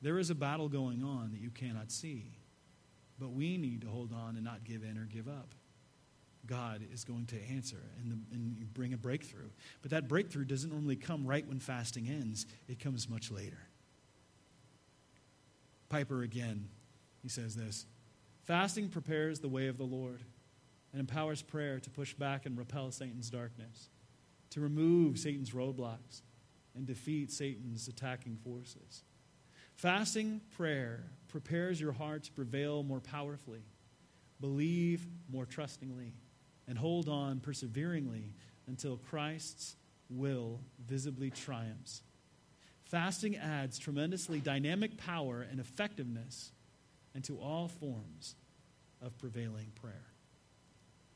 [0.01, 2.37] There is a battle going on that you cannot see,
[3.17, 5.55] but we need to hold on and not give in or give up.
[6.45, 9.49] God is going to answer and, the, and bring a breakthrough.
[9.81, 13.59] But that breakthrough doesn't normally come right when fasting ends, it comes much later.
[15.87, 16.67] Piper again,
[17.21, 17.85] he says this
[18.43, 20.21] Fasting prepares the way of the Lord
[20.91, 23.89] and empowers prayer to push back and repel Satan's darkness,
[24.49, 26.23] to remove Satan's roadblocks,
[26.79, 29.03] and defeat Satan's attacking forces.
[29.75, 33.63] Fasting prayer prepares your heart to prevail more powerfully,
[34.39, 36.13] believe more trustingly,
[36.69, 38.33] and hold on perseveringly
[38.67, 39.75] until Christ's
[40.09, 42.01] will visibly triumphs.
[42.85, 46.53] Fasting adds tremendously dynamic power and effectiveness
[47.13, 48.35] into all forms
[49.01, 50.07] of prevailing prayer.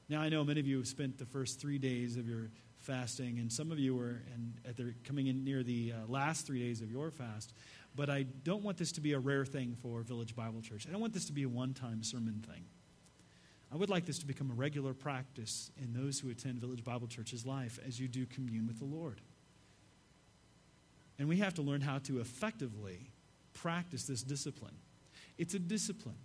[0.09, 2.49] Now, I know many of you have spent the first three days of your
[2.83, 6.45] fasting, and some of you are and at the, coming in near the uh, last
[6.45, 7.53] three days of your fast.
[7.95, 10.85] But I don't want this to be a rare thing for Village Bible Church.
[10.87, 12.63] I don't want this to be a one time sermon thing.
[13.71, 17.07] I would like this to become a regular practice in those who attend Village Bible
[17.07, 19.21] Church's life as you do commune with the Lord.
[21.17, 23.09] And we have to learn how to effectively
[23.53, 24.75] practice this discipline.
[25.37, 26.17] It's a discipline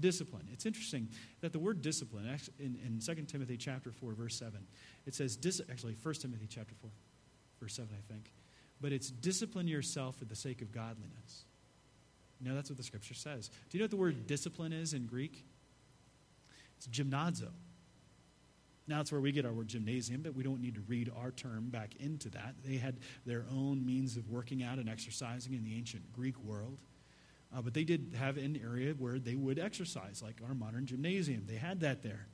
[0.00, 0.46] discipline.
[0.52, 1.08] It's interesting
[1.40, 2.26] that the word discipline,
[2.58, 4.58] in, in 2 Timothy chapter 4, verse 7,
[5.06, 5.38] it says,
[5.70, 6.90] actually, 1 Timothy chapter 4,
[7.60, 8.32] verse 7, I think,
[8.80, 11.44] but it's discipline yourself for the sake of godliness.
[12.40, 13.48] Know, that's what the scripture says.
[13.48, 15.44] Do you know what the word discipline is in Greek?
[16.76, 17.48] It's gymnazo.
[18.86, 21.30] Now it's where we get our word gymnasium, but we don't need to read our
[21.32, 22.54] term back into that.
[22.64, 26.78] They had their own means of working out and exercising in the ancient Greek world.
[27.56, 31.44] Uh, but they did have an area where they would exercise, like our modern gymnasium.
[31.46, 32.26] They had that there.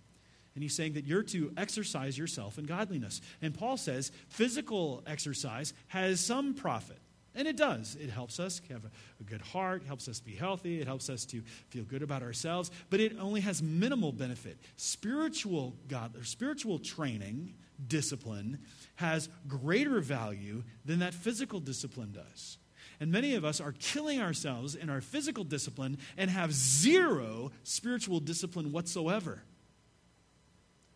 [0.54, 3.20] And he's saying that you're to exercise yourself in godliness.
[3.42, 6.98] And Paul says physical exercise has some profit.
[7.36, 7.96] And it does.
[8.00, 11.24] It helps us have a, a, good heart, helps us be healthy, it helps us
[11.26, 14.56] to feel good about ourselves, but it only has minimal benefit.
[14.76, 17.54] Spiritual God or spiritual training,
[17.88, 18.58] discipline,
[18.96, 22.58] has greater value than that physical discipline does.
[23.00, 28.20] And many of us are killing ourselves in our physical discipline and have zero spiritual
[28.20, 29.42] discipline whatsoever.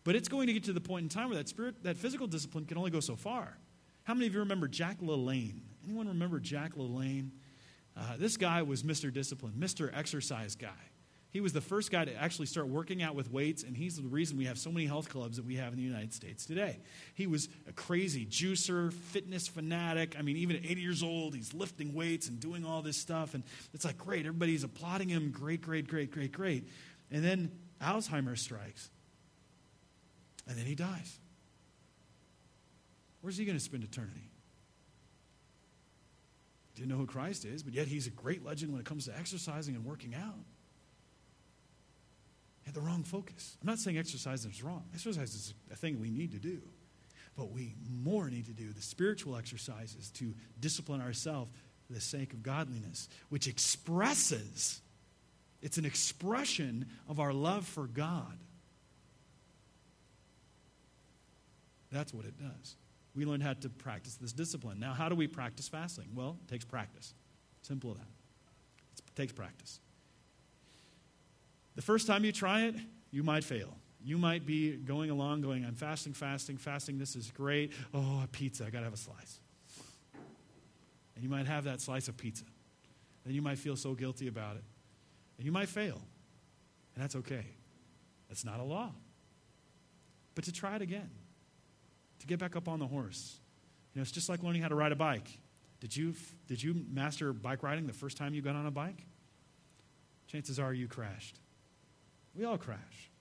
[0.03, 2.27] But it's going to get to the point in time where that, spirit, that physical
[2.27, 3.57] discipline can only go so far.
[4.03, 5.59] How many of you remember Jack LaLanne?
[5.83, 7.29] Anyone remember Jack LaLanne?
[7.95, 9.11] Uh, this guy was Mr.
[9.11, 9.95] Discipline, Mr.
[9.95, 10.69] Exercise guy.
[11.31, 14.07] He was the first guy to actually start working out with weights, and he's the
[14.07, 16.79] reason we have so many health clubs that we have in the United States today.
[17.13, 20.15] He was a crazy juicer, fitness fanatic.
[20.17, 23.35] I mean, even at 80 years old, he's lifting weights and doing all this stuff,
[23.35, 23.43] and
[23.75, 25.29] it's like, great, everybody's applauding him.
[25.29, 26.67] Great, great, great, great, great.
[27.11, 28.89] And then Alzheimer's strikes,
[30.47, 31.19] and then he dies.
[33.21, 34.31] Where's he going to spend eternity?
[36.75, 39.15] Didn't know who Christ is, but yet he's a great legend when it comes to
[39.15, 40.39] exercising and working out
[42.69, 43.57] had the wrong focus.
[43.61, 44.83] I'm not saying exercise is wrong.
[44.93, 46.61] Exercise is a thing we need to do.
[47.35, 51.49] But we more need to do the spiritual exercises to discipline ourselves
[51.87, 54.81] for the sake of godliness, which expresses,
[55.63, 58.37] it's an expression of our love for God.
[61.91, 62.75] That's what it does.
[63.15, 64.79] We learn how to practice this discipline.
[64.79, 66.09] Now, how do we practice fasting?
[66.13, 67.15] Well, it takes practice.
[67.63, 68.07] Simple as that.
[69.07, 69.79] It takes practice.
[71.79, 72.75] The first time you try it,
[73.09, 73.73] you might fail.
[74.03, 76.97] You might be going along, going, I'm fasting, fasting, fasting.
[76.97, 77.71] This is great.
[77.93, 78.65] Oh, a pizza.
[78.65, 79.39] I got to have a slice.
[81.15, 82.43] And you might have that slice of pizza.
[83.23, 84.63] And you might feel so guilty about it.
[85.37, 86.01] And you might fail.
[86.95, 87.45] And that's okay.
[88.27, 88.91] That's not a law.
[90.35, 91.09] But to try it again,
[92.19, 93.39] to get back up on the horse,
[93.93, 95.29] You know, it's just like learning how to ride a bike.
[95.79, 96.13] Did you,
[96.45, 99.05] did you master bike riding the first time you got on a bike?
[100.27, 101.39] Chances are you crashed.
[102.35, 103.11] We all crash.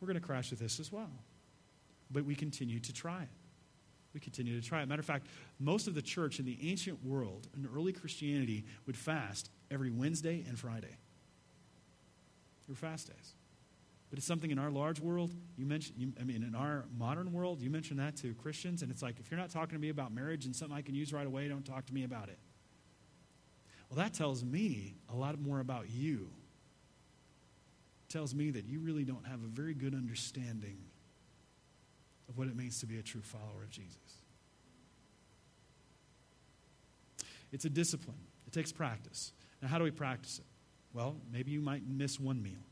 [0.00, 1.10] We're going to crash with this as well.
[2.10, 3.28] But we continue to try it.
[4.12, 4.88] We continue to try it.
[4.88, 5.26] Matter of fact,
[5.58, 10.44] most of the church in the ancient world, in early Christianity, would fast every Wednesday
[10.46, 10.96] and Friday.
[12.66, 13.34] They were fast days.
[14.10, 17.32] But it's something in our large world, you mentioned, you, I mean, in our modern
[17.32, 19.88] world, you mention that to Christians, and it's like, if you're not talking to me
[19.88, 22.38] about marriage and something I can use right away, don't talk to me about it.
[23.90, 26.30] Well, that tells me a lot more about you.
[28.14, 30.76] Tells me that you really don't have a very good understanding
[32.28, 34.20] of what it means to be a true follower of Jesus.
[37.50, 39.32] It's a discipline, it takes practice.
[39.60, 40.44] Now, how do we practice it?
[40.92, 42.62] Well, maybe you might miss one meal.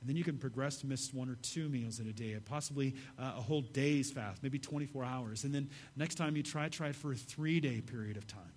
[0.00, 2.94] And then you can progress to miss one or two meals in a day, possibly
[3.18, 5.42] uh, a whole day's fast, maybe 24 hours.
[5.42, 8.52] And then next time you try, try it for a three day period of time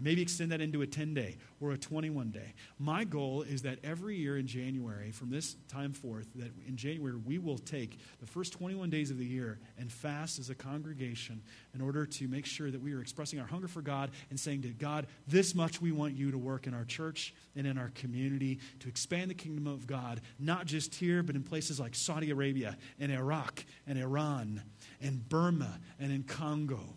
[0.00, 2.54] and maybe extend that into a 10 day or a 21 day.
[2.78, 7.18] My goal is that every year in January, from this time forth, that in January
[7.18, 11.42] we will take the first 21 days of the year and fast as a congregation
[11.74, 14.62] in order to make sure that we are expressing our hunger for God and saying
[14.62, 17.90] to God, this much we want you to work in our church and in our
[17.94, 22.30] community to expand the kingdom of God, not just here, but in places like Saudi
[22.30, 24.62] Arabia and Iraq and Iran
[25.02, 26.96] and Burma and in Congo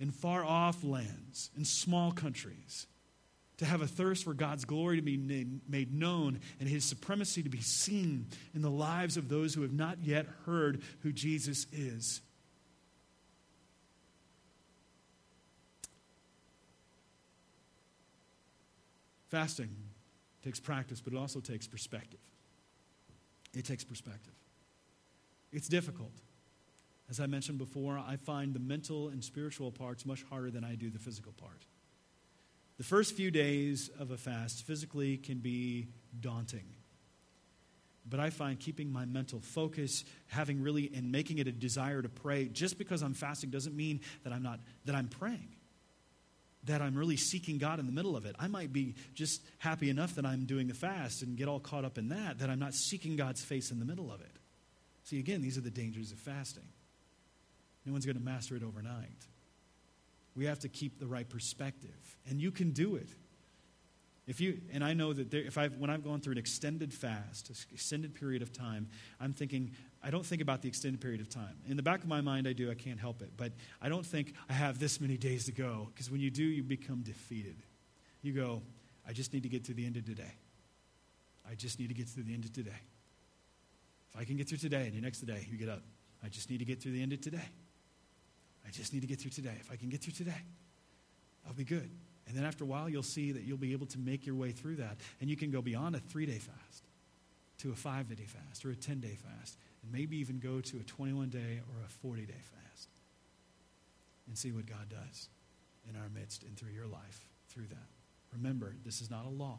[0.00, 2.86] in far off lands, in small countries,
[3.58, 5.16] to have a thirst for God's glory to be
[5.68, 9.72] made known and his supremacy to be seen in the lives of those who have
[9.72, 12.20] not yet heard who Jesus is.
[19.30, 19.70] Fasting
[20.44, 22.20] takes practice, but it also takes perspective.
[23.52, 24.34] It takes perspective.
[25.52, 26.12] It's difficult.
[27.10, 30.74] As I mentioned before, I find the mental and spiritual parts much harder than I
[30.74, 31.66] do the physical part.
[32.76, 35.88] The first few days of a fast physically can be
[36.18, 36.64] daunting.
[38.06, 42.08] But I find keeping my mental focus, having really and making it a desire to
[42.08, 45.48] pray, just because I'm fasting doesn't mean that I'm not that I'm praying.
[46.64, 48.34] That I'm really seeking God in the middle of it.
[48.38, 51.84] I might be just happy enough that I'm doing the fast and get all caught
[51.84, 54.32] up in that, that I'm not seeking God's face in the middle of it.
[55.04, 56.64] See, again, these are the dangers of fasting.
[57.84, 59.26] No one's going to master it overnight.
[60.36, 63.08] We have to keep the right perspective, and you can do it.
[64.26, 66.94] If you and I know that there, if I when I've gone through an extended
[66.94, 68.88] fast, an extended period of time,
[69.20, 69.72] I'm thinking
[70.02, 71.56] I don't think about the extended period of time.
[71.68, 72.70] In the back of my mind, I do.
[72.70, 75.90] I can't help it, but I don't think I have this many days to go
[75.92, 77.56] because when you do, you become defeated.
[78.22, 78.62] You go,
[79.06, 80.32] I just need to get to the end of today.
[81.48, 82.70] I just need to get to the end of today.
[84.10, 85.82] If I can get through today, and the next day you get up,
[86.24, 87.50] I just need to get through the end of today.
[88.66, 89.56] I just need to get through today.
[89.60, 90.42] If I can get through today,
[91.46, 91.90] I'll be good.
[92.26, 94.50] And then after a while, you'll see that you'll be able to make your way
[94.50, 94.96] through that.
[95.20, 96.84] And you can go beyond a three day fast
[97.58, 100.78] to a five day fast or a 10 day fast, and maybe even go to
[100.78, 102.88] a 21 day or a 40 day fast
[104.26, 105.28] and see what God does
[105.88, 107.88] in our midst and through your life through that.
[108.32, 109.58] Remember, this is not a law,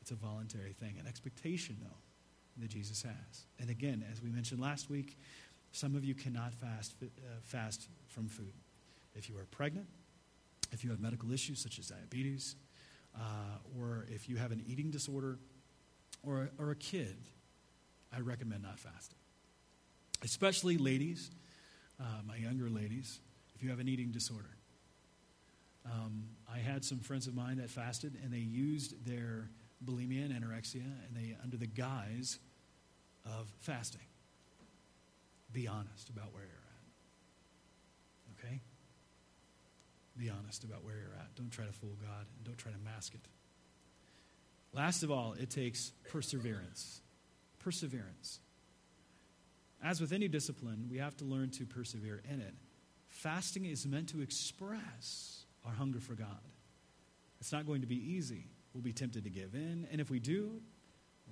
[0.00, 1.96] it's a voluntary thing, an expectation, though,
[2.58, 3.46] that Jesus has.
[3.58, 5.18] And again, as we mentioned last week,
[5.74, 7.06] some of you cannot fast, uh,
[7.42, 8.52] fast from food.
[9.16, 9.88] If you are pregnant,
[10.70, 12.54] if you have medical issues such as diabetes,
[13.16, 15.36] uh, or if you have an eating disorder,
[16.22, 17.16] or, or a kid,
[18.16, 19.18] I recommend not fasting.
[20.22, 21.32] Especially ladies,
[22.00, 23.18] uh, my younger ladies,
[23.56, 24.56] if you have an eating disorder.
[25.84, 29.50] Um, I had some friends of mine that fasted and they used their
[29.84, 32.38] bulimia and anorexia and they under the guise
[33.26, 34.00] of fasting.
[35.54, 36.52] Be honest about where you're
[38.42, 38.44] at.
[38.44, 38.60] Okay?
[40.18, 41.34] Be honest about where you're at.
[41.36, 43.20] Don't try to fool God and don't try to mask it.
[44.72, 47.00] Last of all, it takes perseverance.
[47.60, 48.40] Perseverance.
[49.82, 52.54] As with any discipline, we have to learn to persevere in it.
[53.08, 56.40] Fasting is meant to express our hunger for God.
[57.40, 58.48] It's not going to be easy.
[58.72, 60.60] We'll be tempted to give in, and if we do,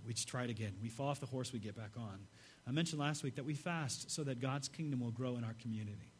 [0.06, 0.74] we just try it again.
[0.80, 2.26] We fall off the horse, we get back on.
[2.66, 5.54] I mentioned last week that we fast so that God's kingdom will grow in our
[5.60, 6.12] community.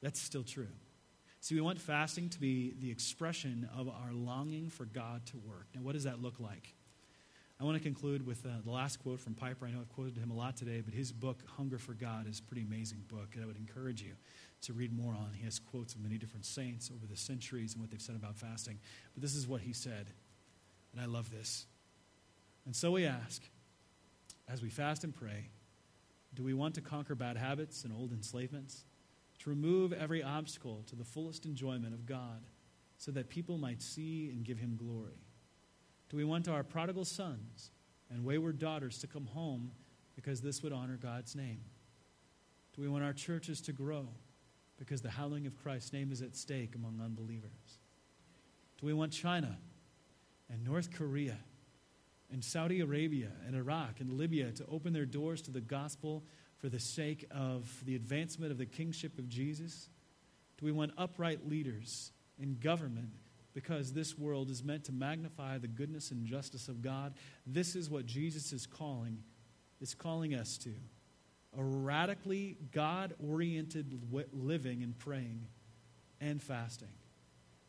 [0.00, 0.68] That's still true.
[1.40, 5.66] See, we want fasting to be the expression of our longing for God to work.
[5.74, 6.74] Now, what does that look like?
[7.60, 9.66] I want to conclude with uh, the last quote from Piper.
[9.66, 12.40] I know I've quoted him a lot today, but his book, Hunger for God, is
[12.40, 14.14] a pretty amazing book, and I would encourage you
[14.62, 15.30] to read more on.
[15.34, 18.36] He has quotes of many different saints over the centuries and what they've said about
[18.36, 18.78] fasting.
[19.14, 20.10] But this is what he said,
[20.92, 21.66] and I love this.
[22.66, 23.42] And so we ask,
[24.48, 25.48] as we fast and pray,
[26.34, 28.84] do we want to conquer bad habits and old enslavements?
[29.44, 32.42] to remove every obstacle to the fullest enjoyment of God
[32.96, 35.26] so that people might see and give him glory?
[36.08, 37.70] Do we want our prodigal sons
[38.10, 39.72] and wayward daughters to come home
[40.14, 41.60] because this would honor God's name?
[42.74, 44.08] Do we want our churches to grow
[44.78, 47.80] because the howling of Christ's name is at stake among unbelievers?
[48.80, 49.58] Do we want China
[50.50, 51.38] and North Korea
[52.32, 56.24] and Saudi Arabia and Iraq and Libya to open their doors to the gospel
[56.58, 59.88] for the sake of the advancement of the kingship of Jesus?
[60.58, 63.10] Do we want upright leaders in government
[63.52, 67.14] because this world is meant to magnify the goodness and justice of God?
[67.46, 69.18] This is what Jesus is calling
[69.80, 70.70] is calling us to.
[71.56, 74.00] A radically God oriented
[74.32, 75.46] living and praying
[76.20, 76.88] and fasting.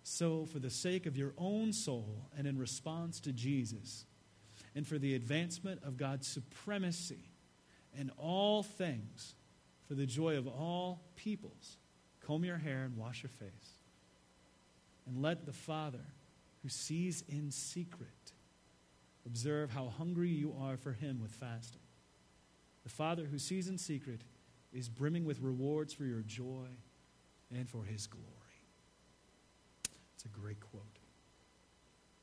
[0.03, 4.05] So, for the sake of your own soul and in response to Jesus,
[4.75, 7.31] and for the advancement of God's supremacy
[7.97, 9.35] in all things,
[9.87, 11.77] for the joy of all peoples,
[12.25, 13.79] comb your hair and wash your face.
[15.07, 16.05] And let the Father,
[16.61, 18.09] who sees in secret,
[19.25, 21.81] observe how hungry you are for Him with fasting.
[22.83, 24.21] The Father, who sees in secret,
[24.73, 26.67] is brimming with rewards for your joy
[27.55, 28.25] and for His glory.
[30.15, 30.83] It's a great quote.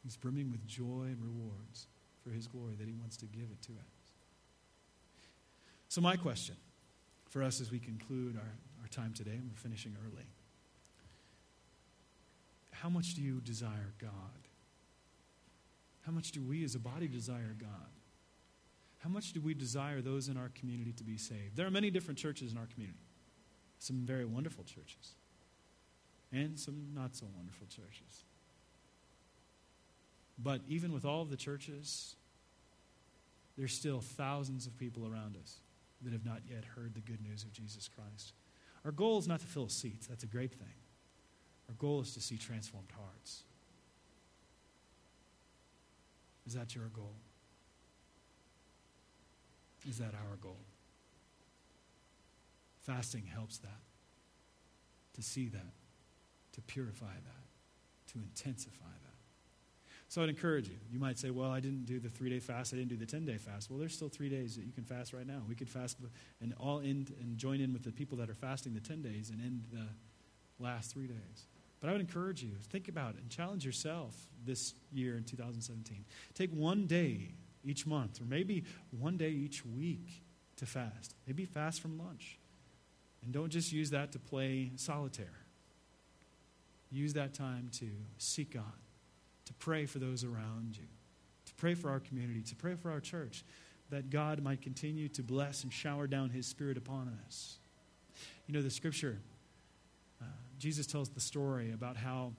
[0.03, 1.87] He's brimming with joy and rewards
[2.23, 4.03] for his glory that he wants to give it to us.
[5.89, 6.57] So, my question
[7.29, 8.53] for us as we conclude our,
[8.83, 10.27] our time today, and we're finishing early
[12.83, 14.11] how much do you desire God?
[16.01, 17.93] How much do we as a body desire God?
[18.99, 21.55] How much do we desire those in our community to be saved?
[21.55, 22.99] There are many different churches in our community,
[23.79, 25.15] some very wonderful churches
[26.33, 28.25] and some not so wonderful churches.
[30.39, 32.17] But even with all the churches,
[33.57, 35.61] there's still thousands of people around us
[36.03, 38.33] that have not yet heard the good news of Jesus Christ.
[38.85, 40.75] Our goal is not to fill seats, that's a great thing.
[41.69, 43.45] Our goal is to see transformed hearts.
[46.47, 47.15] Is that your goal?
[49.89, 50.59] Is that our goal?
[52.81, 53.81] Fasting helps that,
[55.15, 55.73] to see that
[56.53, 59.02] to purify that, to intensify that.
[60.13, 60.77] So I'd encourage you.
[60.93, 63.07] You might say, well, I didn't do the three day fast, I didn't do the
[63.07, 63.71] 10 day fast.
[63.71, 65.41] Well, there's still three days that you can fast right now.
[65.49, 65.97] We could fast
[66.43, 69.31] and all end and join in with the people that are fasting the 10 days
[69.31, 69.87] and end the
[70.63, 71.47] last three days.
[71.81, 76.05] But I would encourage you, think about it and challenge yourself this year in 2017.
[76.35, 77.31] Take one day
[77.65, 80.23] each month, or maybe one day each week
[80.57, 81.15] to fast.
[81.27, 82.39] Maybe fast from lunch.
[83.25, 85.47] And don't just use that to play solitaire.
[86.91, 87.87] Use that time to
[88.19, 88.75] seek God,
[89.47, 90.87] to pray for those around you,
[91.47, 93.45] to pray for our community, to pray for our church,
[93.91, 97.59] that God might continue to bless and shower down His Spirit upon us.
[98.47, 99.19] You know, the scripture,
[100.21, 100.25] uh,
[100.59, 102.33] Jesus tells the story about how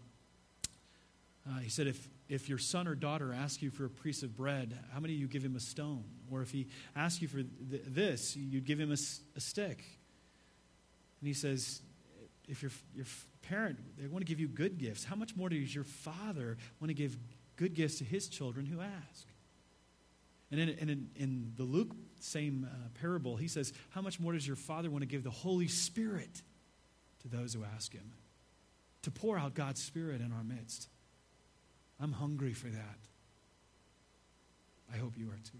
[1.47, 4.35] uh, He said, if, if your son or daughter asks you for a piece of
[4.35, 6.05] bread, how many of you give him a stone?
[6.31, 8.97] Or if he asks you for th- this, you'd give him a,
[9.35, 9.83] a stick.
[11.19, 11.81] And he says,
[12.47, 13.05] if your, your
[13.43, 16.89] parent, they want to give you good gifts, how much more does your father want
[16.89, 17.17] to give
[17.55, 19.27] good gifts to his children who ask?
[20.53, 24.45] And in, in, in the Luke same uh, parable, he says, How much more does
[24.45, 26.43] your Father want to give the Holy Spirit
[27.23, 28.13] to those who ask Him?
[29.01, 30.89] To pour out God's Spirit in our midst.
[31.99, 32.99] I'm hungry for that.
[34.93, 35.57] I hope you are too.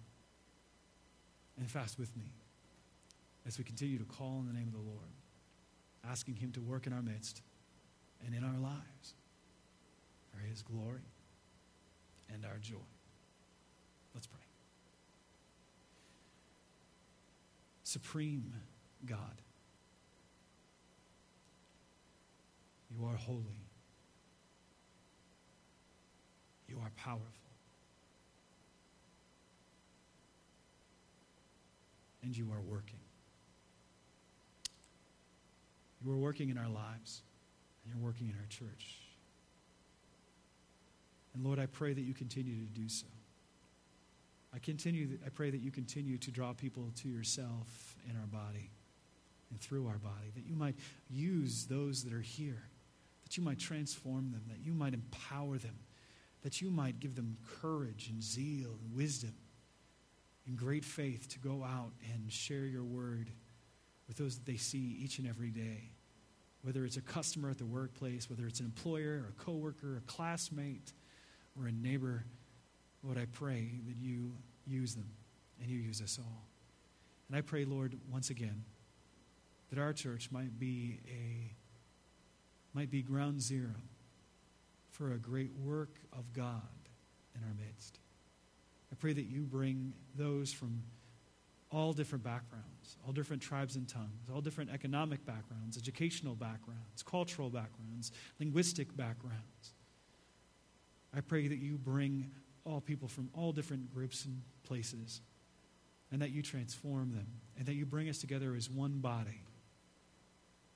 [1.58, 2.32] And fast with me
[3.48, 5.10] as we continue to call in the name of the Lord
[6.08, 7.42] asking Him to work in our midst
[8.26, 9.14] and in our lives
[10.32, 11.02] for His glory
[12.34, 12.76] and our joy.
[14.14, 14.40] Let's pray.
[17.84, 18.54] Supreme
[19.06, 19.42] God,
[22.90, 23.68] you are holy,
[26.68, 27.28] you are powerful.
[32.24, 33.02] And you are working.
[36.06, 37.22] You are working in our lives,
[37.88, 39.00] you're working in our church.
[41.34, 43.08] And Lord, I pray that you continue to do so.
[44.54, 48.70] I continue I pray that you continue to draw people to yourself in our body
[49.50, 50.76] and through our body, that you might
[51.10, 52.64] use those that are here,
[53.24, 55.78] that you might transform them, that you might empower them,
[56.44, 59.34] that you might give them courage and zeal and wisdom
[60.46, 63.32] and great faith to go out and share your word
[64.08, 65.93] with those that they see each and every day.
[66.64, 70.94] Whether it's a customer at the workplace, whether it's an employer a coworker, a classmate,
[71.60, 72.26] or a neighbor,
[73.04, 74.32] Lord, I pray that you
[74.66, 75.10] use them
[75.62, 76.48] and you use us all.
[77.28, 78.64] And I pray, Lord, once again,
[79.70, 81.56] that our church might be a
[82.76, 83.76] might be ground zero
[84.90, 86.62] for a great work of God
[87.36, 88.00] in our midst.
[88.92, 90.84] I pray that you bring those from
[91.72, 92.68] all different backgrounds,
[93.06, 99.74] all different tribes and tongues, all different economic backgrounds, educational backgrounds, cultural backgrounds, linguistic backgrounds.
[101.16, 102.32] I pray that you bring
[102.66, 105.22] all people from all different groups and places,
[106.12, 107.28] and that you transform them,
[107.58, 109.42] and that you bring us together as one body,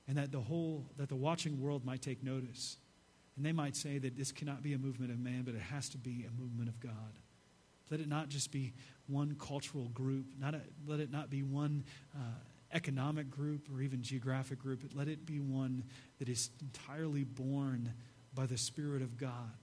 [0.06, 2.76] and that the whole, that the watching world might take notice,
[3.36, 5.88] and they might say that this cannot be a movement of man, but it has
[5.90, 7.18] to be a movement of God.
[7.90, 8.72] Let it not just be
[9.06, 11.84] one cultural group, not a, let it not be one
[12.14, 12.20] uh,
[12.72, 15.84] economic group or even geographic group, but let it be one
[16.18, 17.92] that is entirely born
[18.34, 19.56] by the Spirit of God.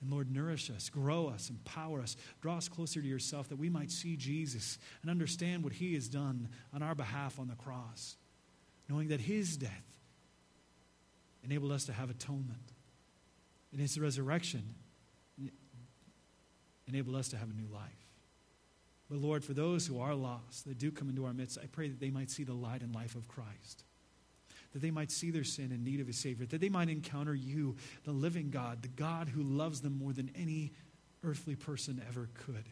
[0.00, 3.70] And Lord, nourish us, grow us, empower us, draw us closer to yourself that we
[3.70, 8.16] might see Jesus and understand what he has done on our behalf on the cross,
[8.88, 9.70] knowing that his death
[11.42, 12.72] enabled us to have atonement,
[13.72, 14.74] and his resurrection
[16.88, 17.82] enabled us to have a new life.
[19.10, 21.88] But Lord, for those who are lost, that do come into our midst, I pray
[21.88, 23.84] that they might see the light and life of Christ
[24.74, 27.34] that they might see their sin in need of a Savior, that they might encounter
[27.34, 30.72] you, the living God, the God who loves them more than any
[31.22, 32.68] earthly person ever could.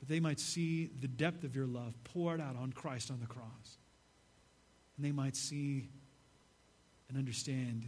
[0.00, 3.26] That they might see the depth of your love poured out on Christ on the
[3.26, 3.78] cross.
[4.96, 5.90] And they might see
[7.10, 7.86] and understand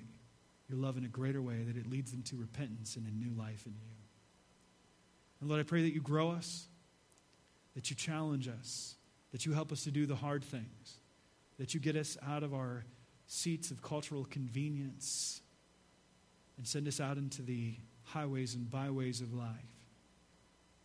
[0.68, 3.34] your love in a greater way, that it leads them to repentance and a new
[3.34, 3.97] life in you.
[5.40, 6.66] And Lord, I pray that you grow us,
[7.74, 8.96] that you challenge us,
[9.32, 10.98] that you help us to do the hard things
[11.58, 12.84] that you get us out of our
[13.26, 15.42] seats of cultural convenience
[16.56, 17.74] and send us out into the
[18.04, 19.50] highways and byways of life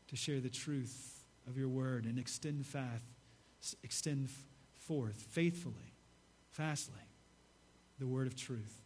[0.07, 3.03] to share the truth of your word and extend, faith,
[3.83, 4.29] extend
[4.73, 5.93] forth faithfully,
[6.49, 7.01] fastly,
[7.99, 8.82] the word of truth.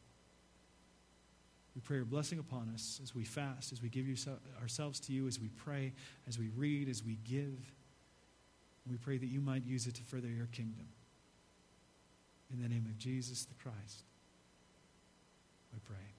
[1.78, 4.08] We pray your blessing upon us as we fast, as we give
[4.60, 5.94] ourselves to you, as we pray,
[6.28, 7.72] as we read, as we give.
[8.90, 10.88] We pray that you might use it to further your kingdom.
[12.52, 14.06] In the name of Jesus the Christ,
[15.72, 16.17] we pray.